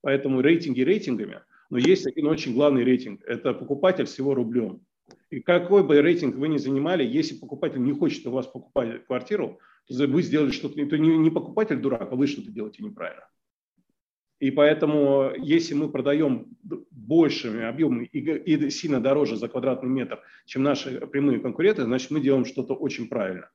[0.05, 1.41] Поэтому рейтинги рейтингами,
[1.71, 3.23] но есть один очень главный рейтинг.
[3.25, 4.83] Это покупатель всего рублем.
[5.31, 9.59] И какой бы рейтинг вы ни занимали, если покупатель не хочет у вас покупать квартиру,
[9.89, 13.27] то вы сделали что-то, то не, покупатель дурак, а вы что-то делаете неправильно.
[14.41, 16.49] И поэтому, если мы продаем
[16.91, 22.45] большими объемами и сильно дороже за квадратный метр, чем наши прямые конкуренты, значит, мы делаем
[22.45, 23.49] что-то очень правильно.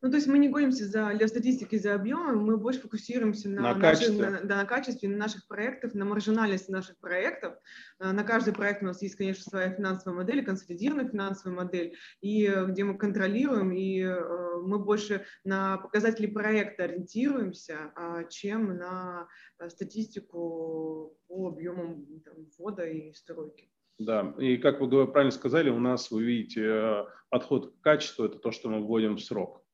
[0.00, 3.62] Ну, то есть мы не гонимся за, для статистики за объемом, мы больше фокусируемся на,
[3.62, 7.54] на, наши, на, да, на качестве на наших проектов, на маржинальности наших проектов.
[7.98, 12.46] Э, на каждый проект у нас есть, конечно, своя финансовая модель, консолидированная финансовая модель, и
[12.46, 19.26] э, где мы контролируем, и э, мы больше на показатели проекта ориентируемся, а, чем на
[19.66, 23.68] статистику по объемам там, ввода и стройки.
[23.98, 28.52] Да, и как вы правильно сказали, у нас, вы видите, подход к качеству– это то,
[28.52, 29.64] что мы вводим в срок.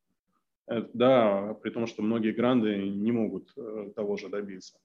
[0.67, 4.79] Это, да, при том, что многие гранды не могут э, того же добиться.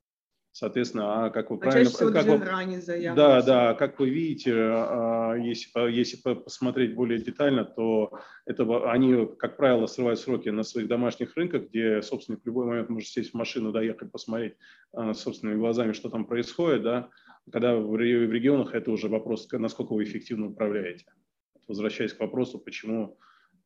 [0.52, 1.90] Соответственно, а как вы а правильно...
[1.90, 8.20] Чаще как вы, да, да, как вы видите, а, если, если посмотреть более детально, то
[8.46, 12.90] это, они, как правило, срывают сроки на своих домашних рынках, где собственник в любой момент
[12.90, 14.56] может сесть в машину, доехать, посмотреть
[14.92, 16.82] а, собственными глазами, что там происходит.
[16.82, 17.10] Да?
[17.52, 21.06] Когда в регионах это уже вопрос, насколько вы эффективно управляете.
[21.68, 23.20] Возвращаясь к вопросу, почему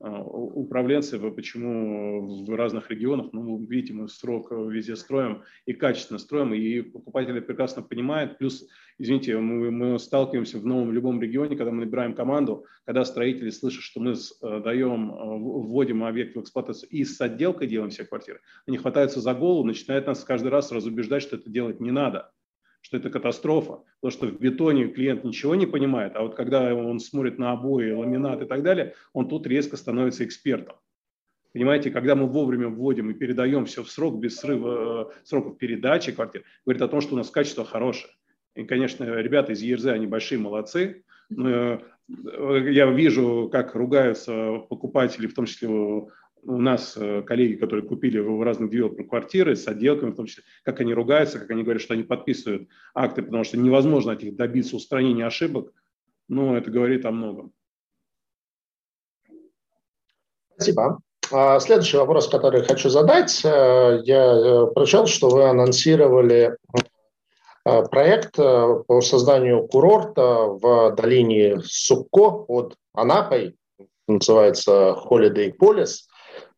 [0.04, 6.82] управленцы, почему в разных регионах, ну, видите, мы срок везде строим и качественно строим, и
[6.82, 8.38] покупатели прекрасно понимают.
[8.38, 8.68] Плюс,
[9.00, 13.82] извините, мы, мы сталкиваемся в новом любом регионе, когда мы набираем команду, когда строители слышат,
[13.82, 18.42] что мы э, даем, э, вводим объект в эксплуатацию и с отделкой делаем все квартиры,
[18.68, 22.32] они хватаются за голову, начинают нас каждый раз разубеждать, что это делать не надо
[22.84, 27.00] что это катастрофа, потому что в бетоне клиент ничего не понимает, а вот когда он
[27.00, 30.76] смотрит на обои, ламинат и так далее, он тут резко становится экспертом.
[31.54, 36.12] Понимаете, когда мы вовремя вводим и передаем все в срок, без срыва э, сроков передачи
[36.12, 38.12] квартир, говорит о том, что у нас качество хорошее.
[38.56, 41.04] И, конечно, ребята из ЕРЗ, они большие молодцы.
[41.30, 41.80] Но э,
[42.72, 45.70] я вижу, как ругаются покупатели, в том числе
[46.46, 50.44] у нас э, коллеги, которые купили в разных девелоперах квартиры с отделками, в том числе,
[50.64, 54.36] как они ругаются, как они говорят, что они подписывают акты, потому что невозможно от них
[54.36, 55.72] добиться устранения ошибок,
[56.28, 57.52] но это говорит о многом.
[60.56, 61.00] Спасибо.
[61.32, 63.44] А, следующий вопрос, который хочу задать.
[63.44, 66.58] Э, я э, прочел, что вы анонсировали
[67.64, 73.56] проект по созданию курорта в долине Сукко под Анапой,
[74.06, 76.02] называется Holiday Polis.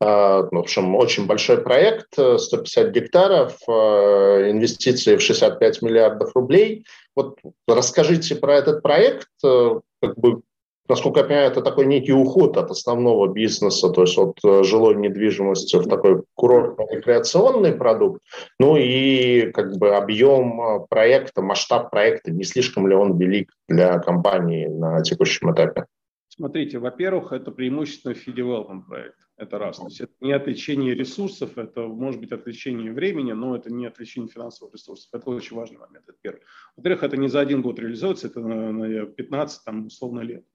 [0.01, 6.85] А, в общем, очень большой проект, 150 гектаров, а, инвестиции в 65 миллиардов рублей.
[7.15, 10.41] Вот расскажите про этот проект, э, как бы,
[10.89, 14.95] насколько я понимаю, это такой некий уход от основного бизнеса, то есть от э, жилой
[14.95, 18.21] недвижимости в такой курортно-рекреационный продукт.
[18.59, 23.97] Ну и как бы объем э, проекта, масштаб проекта, не слишком ли он велик для
[23.99, 25.85] компании на текущем этапе?
[26.27, 29.17] Смотрите, во-первых, это преимущественно fee проект.
[29.37, 29.77] Это раз.
[29.77, 34.29] То есть это не отвлечение ресурсов, это может быть отвлечение времени, но это не отвлечение
[34.29, 35.09] финансовых ресурсов.
[35.13, 36.05] Это очень важный момент.
[36.07, 36.41] Это первый.
[36.75, 40.45] Во-вторых, это не за один год реализуется, это на 15, там, условно, лет.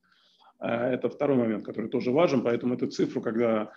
[0.59, 3.73] А это второй момент, который тоже важен, поэтому эту цифру, когда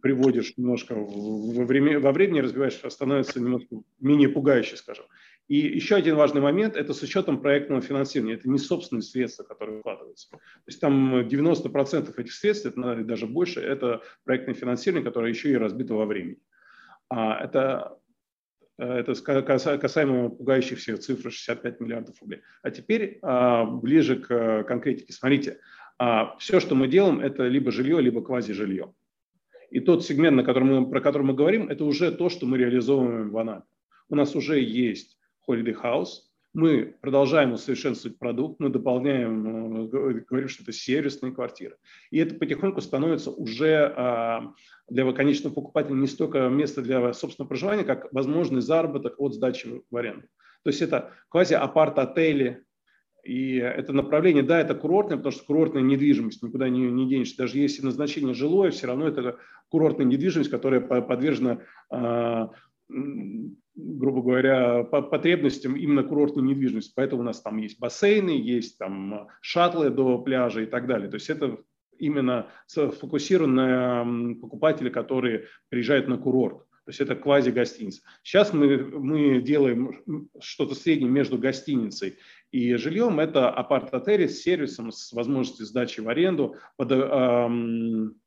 [0.00, 5.06] приводишь немножко во, время, во времени, разбиваешь, становится немножко менее пугающей, скажем.
[5.50, 8.34] И еще один важный момент– это с учетом проектного финансирования.
[8.34, 10.30] Это не собственные средства, которые вкладываются.
[10.30, 10.38] То
[10.68, 15.94] есть там 90% этих средств, это даже больше, это проектное финансирование, которое еще и разбито
[15.94, 16.38] во времени.
[17.08, 17.98] А это
[18.78, 22.42] это касаемо пугающих всех цифр 65 миллиардов рублей.
[22.62, 25.12] А теперь а, ближе к конкретике.
[25.12, 25.58] Смотрите,
[25.98, 28.94] а, все, что мы делаем, это либо жилье, либо квази-жилье.
[29.72, 32.56] И тот сегмент, на котором мы, про который мы говорим, это уже то, что мы
[32.56, 33.66] реализовываем в Анапе.
[34.08, 35.16] У нас уже есть
[35.50, 36.30] Holiday House.
[36.52, 41.76] Мы продолжаем усовершенствовать продукт, мы дополняем, э, говорим, что это сервисные квартиры.
[42.10, 44.52] И это потихоньку становится уже а,
[44.88, 49.96] для конечного покупателя не столько место для собственного проживания, как возможный заработок от сдачи в
[49.96, 50.26] аренду.
[50.64, 52.64] То есть это квази-апарт-отели,
[53.22, 57.36] и это направление, да, это курортное, потому что курортная недвижимость, никуда не, не денешься.
[57.36, 59.38] Даже если назначение жилое, все равно это
[59.68, 62.50] курортная недвижимость, которая подвержена а,
[63.74, 66.92] грубо говоря, по потребностям именно курортной недвижимости.
[66.94, 71.08] Поэтому у нас там есть бассейны, есть там шаттлы до пляжа и так далее.
[71.08, 71.58] То есть это
[71.98, 76.66] именно сфокусировано на покупатели, которые приезжают на курорт.
[76.84, 78.02] То есть это квази-гостиница.
[78.22, 82.18] Сейчас мы, мы делаем что-то среднее между гостиницей
[82.50, 83.20] и жильем.
[83.20, 88.19] Это апарт-отели с сервисом, с возможностью сдачи в аренду, под, эм,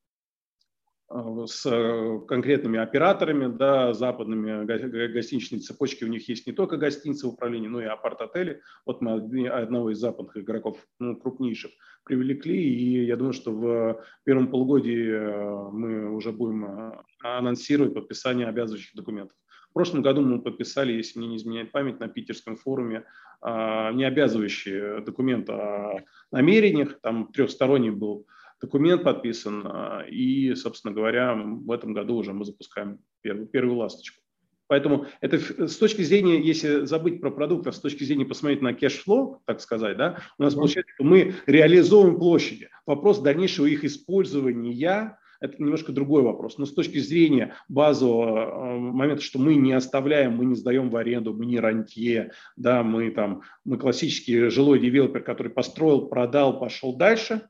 [1.46, 4.66] с э, конкретными операторами, да, западными
[5.14, 8.62] гостиничные цепочки, у них есть не только гостиницы в управлении, но и апарт-отели.
[8.86, 11.72] Вот мы одного из западных игроков, ну, крупнейших,
[12.04, 18.96] привлекли, и я думаю, что в первом полугодии э, мы уже будем анонсировать подписание обязывающих
[18.96, 19.38] документов.
[19.70, 23.06] В прошлом году мы подписали, если мне не изменяет память, на питерском форуме
[23.44, 28.28] не обязывающие документы о намерениях, там трехсторонний был
[28.64, 29.68] документ подписан,
[30.10, 34.22] и, собственно говоря, в этом году уже мы запускаем первую, первую ласточку.
[34.68, 38.74] Поэтому это с точки зрения, если забыть про продукт, а с точки зрения посмотреть на
[38.74, 42.70] cash flow, так сказать, да, у нас получается, что мы реализовываем площади.
[42.86, 46.58] Вопрос дальнейшего их использования это немножко другой вопрос.
[46.58, 50.96] Но с точки зрения базового э, момента, что мы не оставляем, мы не сдаем в
[50.96, 56.96] аренду, мы не рантье, да, мы там, мы классический жилой девелопер, который построил, продал, пошел
[56.96, 57.42] дальше,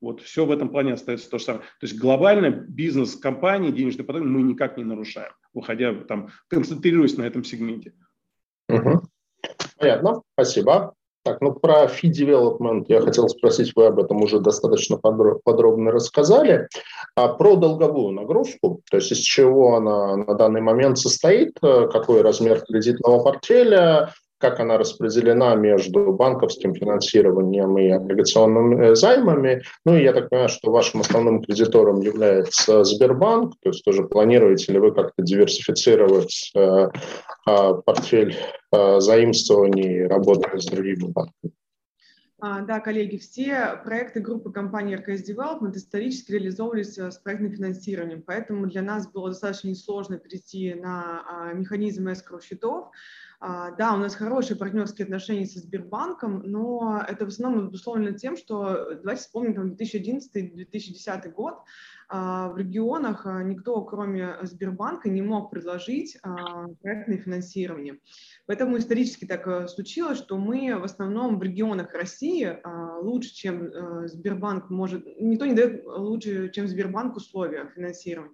[0.00, 1.64] вот все в этом плане остается то же самое.
[1.80, 7.22] То есть глобально бизнес компании, денежный поток мы никак не нарушаем, выходя там, концентрируясь на
[7.22, 7.94] этом сегменте.
[8.68, 9.02] Угу.
[9.78, 10.94] Понятно, спасибо.
[11.26, 16.68] Так, ну про fee development я хотел спросить, вы об этом уже достаточно подробно рассказали.
[17.16, 22.22] А про долговую нагрузку, то есть из чего она на данный момент состоит, э, какой
[22.22, 29.62] размер кредитного портфеля, как она распределена между банковским финансированием и облигационными займами.
[29.84, 34.72] Ну и я так понимаю, что вашим основным кредитором является Сбербанк, то есть тоже планируете
[34.72, 38.36] ли вы как-то диверсифицировать э, э, портфель
[38.72, 41.52] э, заимствований, работая с другими банками?
[42.38, 48.66] А, да, коллеги, все проекты группы компании РКС Development исторически реализовывались с проектным финансированием, поэтому
[48.66, 52.90] для нас было достаточно несложно перейти на а, механизм escrow счетов, а,
[53.40, 58.94] да, у нас хорошие партнерские отношения со Сбербанком, но это в основном обусловлено тем, что
[58.94, 61.58] давайте вспомним там 2011-2010 год,
[62.08, 66.18] а, в регионах а, никто, кроме Сбербанка, не мог предложить
[66.80, 67.98] проектное финансирование.
[68.46, 72.58] Поэтому исторически так э, случилось, что мы в основном в регионах России
[73.02, 78.32] лучше, чем э, Сбербанк может, никто не дает лучше, чем Сбербанк условия финансирования.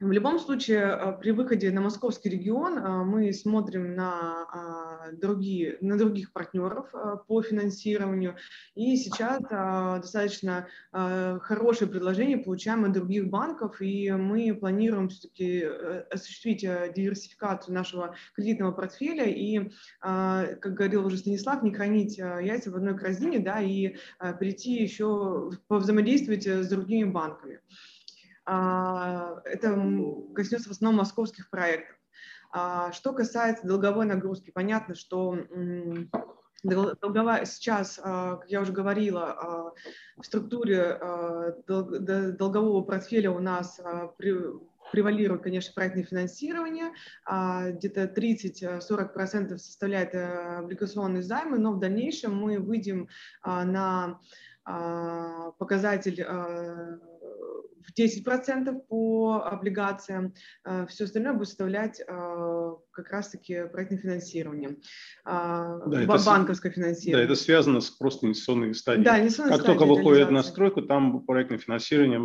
[0.00, 5.76] В любом случае, а, при выходе на московский регион а, мы смотрим на, а, другие,
[5.80, 6.94] на других партнеров
[7.26, 8.36] по финансированию,
[8.76, 16.60] и сейчас достаточно хорошее предложение получаем от других банков, и мы планируем все-таки э, осуществить
[16.60, 19.70] диверсификацию нашего кредитного портфеля и,
[20.00, 23.96] как говорил уже Станислав, не хранить яйца в одной корзине, да, и
[24.38, 27.60] перейти еще повзаимодействовать с другими банками.
[28.50, 29.78] А, это
[30.34, 31.96] коснется в основном московских проектов.
[32.50, 35.36] А, что касается долговой нагрузки, понятно, что
[36.62, 39.74] долговая сейчас, а, как я уже говорила,
[40.16, 40.98] в структуре
[41.66, 43.78] долгового портфеля у нас
[44.16, 46.94] превалирует, конечно, проектное финансирование,
[47.26, 53.08] где-то 30-40% составляет облигационные займы, но в дальнейшем мы выйдем
[53.44, 54.18] на
[55.58, 56.24] показатель
[57.82, 64.76] в 10% по облигациям, э, все остальное будет составлять э, как раз-таки проектное финансирование,
[65.24, 67.26] а, да, банковское финансирование.
[67.26, 69.04] Да, это связано с просто инвестиционной стадией.
[69.04, 72.20] Да, инвестиционной как стадией, только выходит на стройку, там проектное финансирование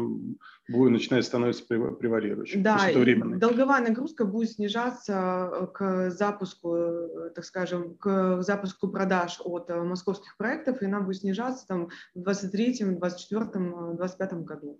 [0.69, 2.63] будет начинать становиться превалирующим.
[2.63, 2.79] Да,
[3.37, 6.77] долговая нагрузка будет снижаться э, к запуску,
[7.35, 12.85] так скажем, к запуску продаж от московских проектов, и она будет снижаться там в 2023,
[12.85, 14.79] 2024, 2025 году.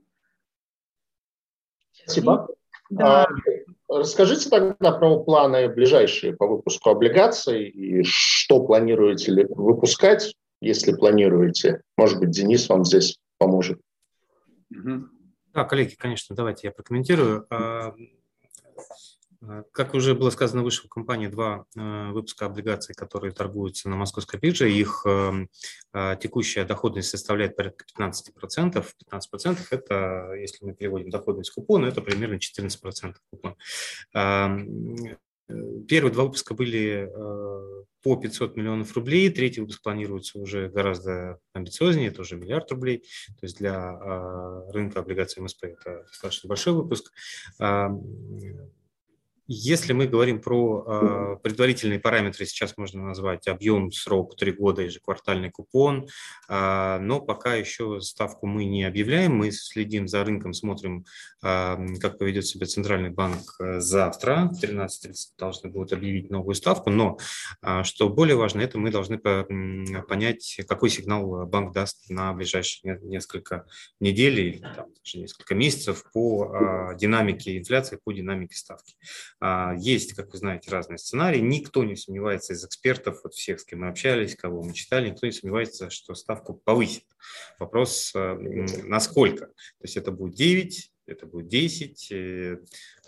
[2.04, 2.48] Спасибо.
[2.90, 3.26] Да.
[3.90, 10.94] А, расскажите тогда про планы ближайшие по выпуску облигаций и что планируете ли выпускать, если
[10.94, 11.82] планируете.
[11.98, 13.80] Может быть, Денис вам здесь поможет.
[14.70, 17.48] Да, коллеги, конечно, давайте я прокомментирую.
[19.48, 23.96] Э, как уже было сказано выше, у компании два э, выпуска облигаций, которые торгуются на
[23.96, 24.72] московской бирже.
[24.72, 25.50] Их эм,
[25.94, 28.86] э, текущая доходность составляет порядка 15%.
[29.12, 33.56] 15% это, если мы переводим доходность купона, это примерно 14% купон.
[34.14, 35.18] Эм,
[35.88, 37.10] первые два выпуска были
[38.02, 43.00] по 500 миллионов рублей, третий выпуск планируется уже гораздо амбициознее, это уже миллиард рублей.
[43.40, 43.92] То есть для
[44.72, 47.12] рынка облигаций МСП это достаточно большой выпуск.
[49.48, 55.52] Если мы говорим про э, предварительные параметры, сейчас можно назвать объем, срок 3 года, ежеквартальный
[55.52, 56.08] купон,
[56.48, 61.06] э, но пока еще ставку мы не объявляем, мы следим за рынком, смотрим,
[61.44, 67.18] э, как поведет себя Центральный банк завтра, в 13.30 должны будут объявить новую ставку, но,
[67.62, 69.46] э, что более важно, это мы должны по,
[70.08, 73.66] понять, какой сигнал банк даст на ближайшие несколько
[74.00, 78.96] недель или там, даже несколько месяцев по э, динамике инфляции, по динамике ставки.
[79.40, 81.40] А, есть, как вы знаете, разные сценарии.
[81.40, 85.26] Никто не сомневается из экспертов, вот всех, с кем мы общались, кого мы читали, никто
[85.26, 87.06] не сомневается, что ставку повысит.
[87.60, 88.34] Вопрос, э,
[88.84, 89.48] насколько.
[89.48, 92.12] То есть это будет 9, это будет 10.
[92.12, 92.58] Э,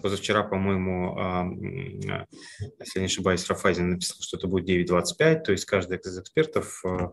[0.02, 1.46] позавчера, по-моему, а,
[2.80, 7.12] если не ошибаюсь, Рафайзин написал, что это будет 9.25, то есть каждый из экспертов а,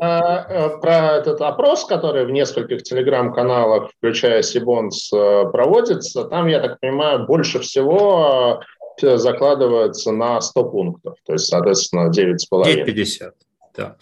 [0.00, 7.26] а, про этот опрос, который в нескольких телеграм-каналах, включая Сибонс, проводится, там, я так понимаю,
[7.26, 8.60] больше всего
[9.00, 12.84] закладывается на 100 пунктов, то есть, соответственно, 9,5.
[12.84, 13.32] 9,50.
[13.76, 13.96] Да.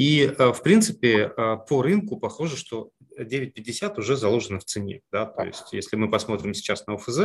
[0.00, 1.28] И, в принципе,
[1.68, 5.02] по рынку похоже, что 9,50 уже заложено в цене.
[5.12, 5.26] Да?
[5.26, 7.20] То есть если мы посмотрим сейчас на ОФЗ,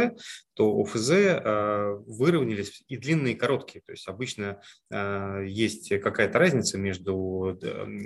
[0.54, 3.82] то ОФЗ э, выровнялись и длинные, и короткие.
[3.86, 4.62] То есть обычно
[4.92, 7.58] э, есть какая-то разница между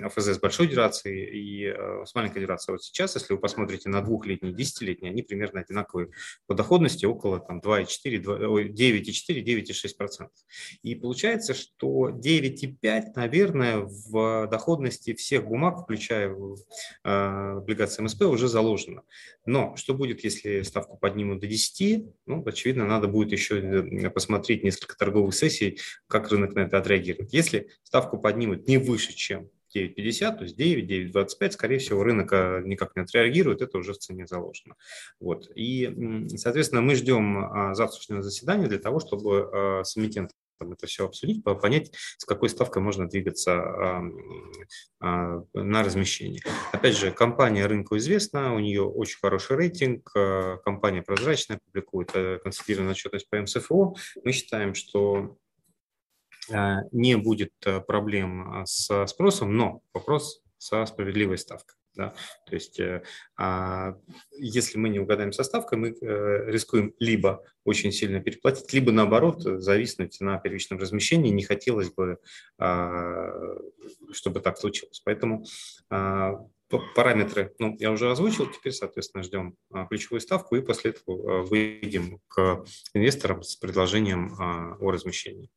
[0.04, 2.74] ОФЗ с большой дюрацией и э, с маленькой дюрацией.
[2.74, 6.10] Вот сейчас, если вы посмотрите на двухлетние, десятилетние, они примерно одинаковые
[6.46, 10.28] по доходности, около там, 2,4, 9,4, 9,6%.
[10.82, 14.59] И получается, что 9,5, наверное, в доходности
[15.16, 16.34] всех бумаг, включая
[17.02, 19.02] облигации облигаций МСП уже заложено.
[19.46, 22.06] Но что будет, если ставку поднимут до 10?
[22.26, 27.32] Ну, очевидно, надо будет еще э, посмотреть несколько торговых сессий, как рынок на это отреагирует.
[27.32, 32.62] Если ставку поднимут не выше, чем 9,50, то есть 9, 9,25, скорее всего, рынок э,
[32.64, 34.74] никак не отреагирует, это уже в цене заложено.
[35.20, 35.50] Вот.
[35.54, 40.36] И, соответственно, мы ждем завтрашнего заседания для того, чтобы э, с эмитентом
[40.72, 44.00] это все обсудить, понять, с какой ставкой можно двигаться
[45.00, 46.42] а, на размещение.
[46.72, 52.38] Опять же, компания рынку известна, у нее очень хороший рейтинг, а, компания прозрачная, публикует э,
[52.42, 53.94] консолидированную отчетность по МСФО.
[54.24, 55.38] Мы считаем, что
[56.52, 61.79] а, не будет э, проблем с спросом, но вопрос со справедливой ставкой.
[61.94, 62.14] Да?
[62.46, 63.02] То есть, э,
[63.36, 63.96] а,
[64.32, 69.42] если мы не угадаем со ставкой, мы э, рискуем либо очень сильно переплатить, либо наоборот
[69.42, 71.30] зависнуть на первичном размещении.
[71.30, 72.18] Не хотелось бы,
[72.58, 73.32] а,
[74.12, 75.02] чтобы так случилось.
[75.04, 75.44] Поэтому
[75.90, 76.46] а,
[76.94, 79.56] параметры, ну, я уже озвучил, теперь, соответственно, ждем
[79.88, 82.64] ключевую ставку и после этого выйдем к
[82.94, 85.50] инвесторам с предложением о размещении.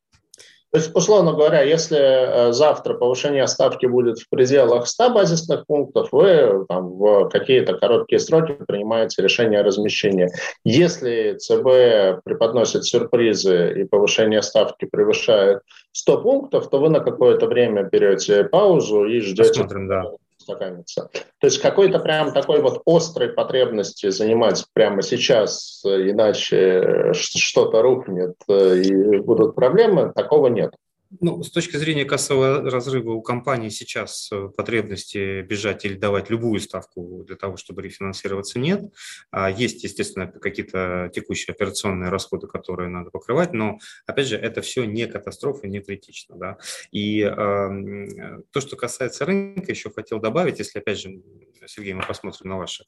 [0.74, 6.08] То есть, условно говоря, если э, завтра повышение ставки будет в пределах 100 базисных пунктов,
[6.10, 10.30] вы там, в какие-то короткие сроки принимаете решение о размещении.
[10.64, 15.60] Если ЦБ преподносит сюрпризы и повышение ставки превышает
[15.92, 19.50] 100 пунктов, то вы на какое-то время берете паузу и ждете.
[19.50, 20.10] Посмотрим, да
[20.44, 21.08] устаканится.
[21.12, 28.78] То есть какой-то прям такой вот острой потребности занимать прямо сейчас, иначе что-то рухнет э,
[28.78, 30.74] и будут проблемы, такого нет.
[31.20, 36.60] Ну, с точки зрения кассового разрыва у компании сейчас э, потребности бежать или давать любую
[36.60, 38.82] ставку для того, чтобы рефинансироваться, нет.
[39.30, 44.84] А есть, естественно, какие-то текущие операционные расходы, которые надо покрывать, но, опять же, это все
[44.84, 46.36] не катастрофа, не критично.
[46.36, 46.58] Да?
[46.90, 51.20] И э, то, что касается рынка, еще хотел добавить, если, опять же,
[51.66, 52.84] Сергей, мы посмотрим на ваши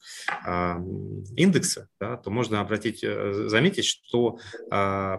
[0.47, 0.75] э,
[1.37, 4.39] индексы, да, то можно обратить, э, заметить, что
[4.71, 5.19] э,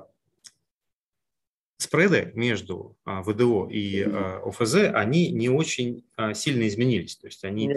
[1.77, 6.03] спреды между а, ВДО и а, ОФЗ, они не очень
[6.33, 7.17] сильно изменились.
[7.17, 7.75] То есть они,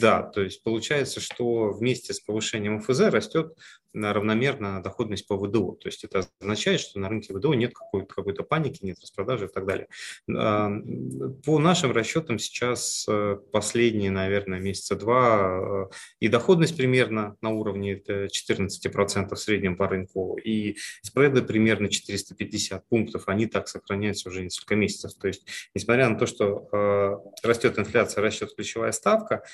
[0.00, 3.54] да, то есть получается, что вместе с повышением ОФЗ растет
[3.94, 5.72] равномерно доходность по ВДО.
[5.72, 9.48] То есть это означает, что на рынке ВДО нет какой-то какой паники, нет распродажи и
[9.48, 9.88] так далее.
[10.26, 18.00] По нашим расчетам сейчас э, последние, наверное, месяца два э, и доходность примерно на уровне
[18.06, 24.76] 14% в среднем по рынку, и спреды примерно 450 пунктов, они так сохраняются уже несколько
[24.76, 25.14] месяцев.
[25.20, 29.44] То есть, несмотря на то, что э, растет инфляция, растет ключевая ставка,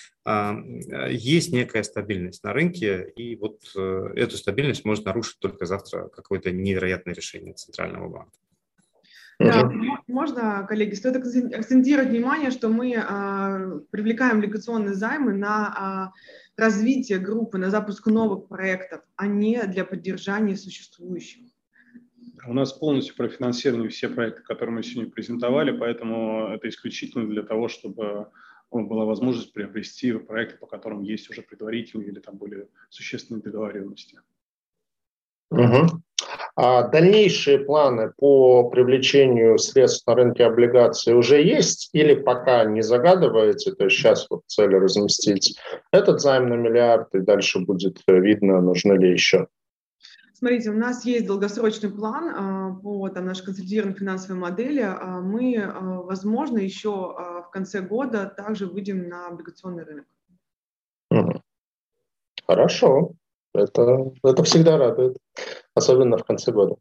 [1.09, 7.15] есть некая стабильность на рынке, и вот эту стабильность может нарушить только завтра какое-то невероятное
[7.15, 8.39] решение Центрального банка.
[9.39, 9.71] Да,
[10.07, 16.13] можно, коллеги, стоит акцентировать внимание, что мы а, привлекаем облигационные займы на а,
[16.57, 21.43] развитие группы, на запуск новых проектов, а не для поддержания существующих.
[22.47, 27.69] У нас полностью профинансированы все проекты, которые мы сегодня презентовали, поэтому это исключительно для того,
[27.69, 28.29] чтобы
[28.71, 34.21] была возможность приобрести проекты, по которым есть уже предварительные или там более существенные договоренности.
[35.51, 36.03] Угу.
[36.57, 43.73] А дальнейшие планы по привлечению средств на рынке облигаций уже есть или пока не загадываете?
[43.73, 45.59] То есть сейчас вот цель разместить
[45.93, 49.49] этот займ на миллиард, и дальше будет видно, нужны ли еще?
[50.45, 54.83] Смотрите, у нас есть долгосрочный план а, по там, нашей консолидированной финансовой модели.
[54.83, 60.05] А, мы, а, возможно, еще в конце года также выйдем на облигационный рынок.
[62.47, 63.13] Хорошо.
[63.55, 65.17] Это, это всегда радует,
[65.75, 66.77] особенно в конце года.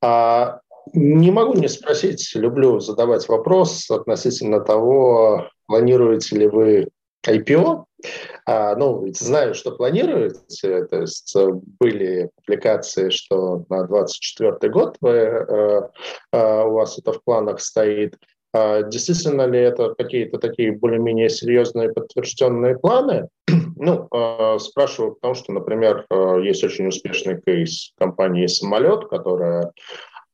[0.00, 0.60] А,
[0.94, 6.88] не могу не спросить, люблю задавать вопрос относительно того, планируете ли вы
[7.26, 7.84] IPO
[8.46, 11.48] А, ну, знаю, что планируете, то есть э,
[11.80, 15.80] были публикации, что на 2024 год вы, э,
[16.32, 18.16] э, у вас это в планах стоит.
[18.54, 23.28] А действительно ли это какие-то такие более-менее серьезные подтвержденные планы?
[23.84, 29.72] Ну, э, спрашиваю, потому что, например, э, есть очень успешный кейс компании «Самолет», которая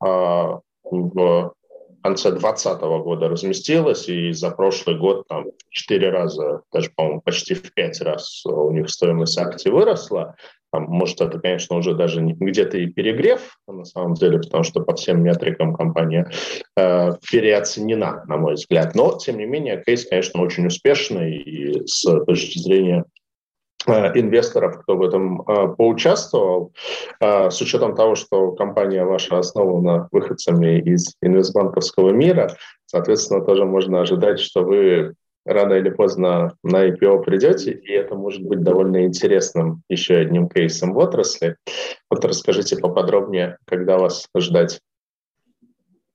[0.05, 1.53] э, в
[2.01, 7.73] конце 2020 года разместилась, и за прошлый год там четыре раза, даже, по-моему, почти в
[7.73, 10.35] пять раз у них стоимость акций выросла.
[10.71, 14.95] Там, может, это, конечно, уже даже где-то и перегрев, на самом деле, потому что по
[14.95, 16.29] всем метрикам компания
[16.77, 18.93] э, переоценена, на мой взгляд.
[18.93, 23.05] Но, тем не менее, кейс, конечно, очень успешный, и с точки зрения
[23.87, 26.73] инвесторов, кто в этом э, поучаствовал,
[27.19, 32.55] э, с учетом того, что компания ваша основана выходцами из инвестбанковского мира,
[32.85, 35.13] соответственно, тоже можно ожидать, что вы
[35.45, 40.93] рано или поздно на IPO придете, и это может быть довольно интересным еще одним кейсом
[40.93, 41.55] в отрасли.
[42.09, 44.79] Вот расскажите поподробнее, когда вас ждать.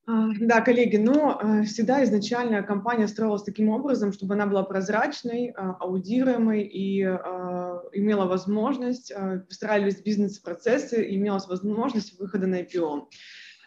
[0.07, 5.55] А, да, коллеги, но э, всегда изначально компания строилась таким образом, чтобы она была прозрачной,
[5.57, 9.13] а, аудируемой и а, имела возможность,
[9.49, 13.09] выстраивались бизнес-процессы, имелась возможность выхода на IPO.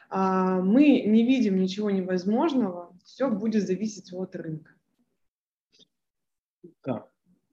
[0.09, 4.71] Мы не видим ничего невозможного, все будет зависеть от рынка.
[6.85, 6.99] Да,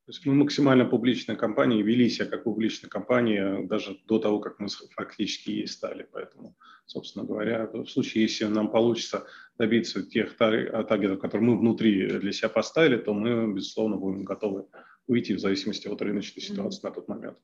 [0.04, 4.60] то есть мы максимально публичная компания, вели себя как публичная компания даже до того, как
[4.60, 6.06] мы фактически ей стали.
[6.12, 6.54] Поэтому,
[6.86, 9.26] собственно говоря, в случае, если нам получится
[9.58, 14.66] добиться тех таргетов, которые мы внутри для себя поставили, то мы, безусловно, будем готовы
[15.06, 17.38] уйти в зависимости от рыночной ситуации на тот момент.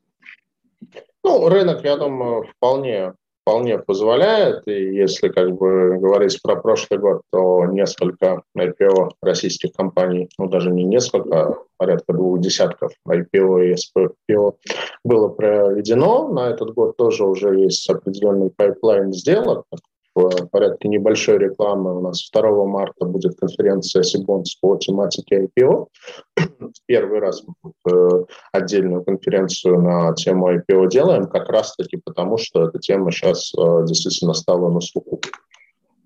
[1.23, 3.15] Ну, рынок, я думаю, вполне
[3.51, 4.67] вполне позволяет.
[4.67, 10.71] И если как бы говорить про прошлый год, то несколько IPO российских компаний, ну даже
[10.71, 14.55] не несколько, а порядка двух десятков IPO и SPO
[15.05, 16.29] было проведено.
[16.29, 19.65] На этот год тоже уже есть определенный pipeline сделок
[20.15, 21.97] в порядке небольшой рекламы.
[21.99, 25.87] У нас 2 марта будет конференция Cbonds по тематике IPO.
[26.87, 27.43] Первый раз
[27.89, 33.85] э, отдельную конференцию на тему IPO делаем, как раз-таки потому, что эта тема сейчас э,
[33.87, 35.21] действительно стала на слуху.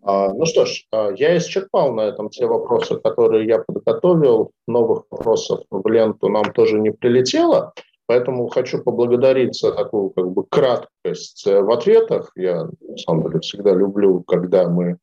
[0.07, 4.53] А, ну что ж, а, я исчерпал на этом те вопросы, которые я подготовил.
[4.67, 7.73] Новых вопросов в ленту нам тоже не прилетело.
[8.07, 12.31] Поэтому хочу поблагодарить за такую как бы краткость в ответах.
[12.37, 14.99] Я, на самом деле, всегда люблю, когда мы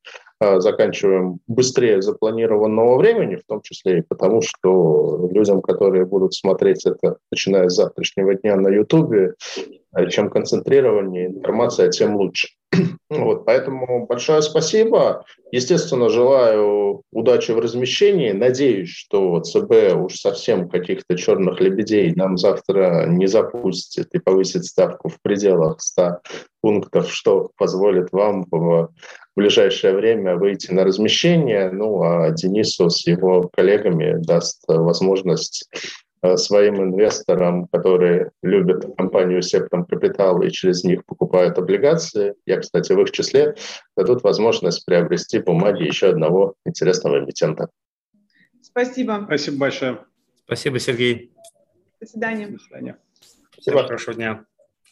[0.60, 7.18] заканчиваем быстрее запланированного времени, в том числе и потому, что людям, которые будут смотреть это,
[7.32, 12.50] начиная с завтрашнего дня на YouTube, э, чем концентрированнее информация, тем лучше.
[13.10, 15.26] Вот, поэтому большое спасибо.
[15.52, 18.32] Естественно, желаю удачи в размещении.
[18.32, 25.10] Надеюсь, что ЦБ уж совсем каких-то черных лебедей нам завтра не запустит и повысит ставку
[25.10, 26.20] в пределах 100
[26.62, 28.46] пунктов, что позволит вам
[29.42, 31.72] ближайшее время выйти на размещение.
[31.72, 35.68] Ну, а Денису с его коллегами даст возможность
[36.24, 42.94] Э, своим инвесторам, которые любят компанию Септом Капитал и через них покупают облигации, я, кстати,
[42.94, 43.56] в их числе,
[43.98, 47.70] дадут возможность приобрести бумаги еще одного интересного эмитента.
[48.62, 49.24] Спасибо.
[49.26, 50.06] Спасибо большое.
[50.46, 51.34] Спасибо, Сергей.
[52.00, 52.48] До свидания.
[52.48, 52.98] До свидания.
[53.58, 54.46] Всего хорошего дня.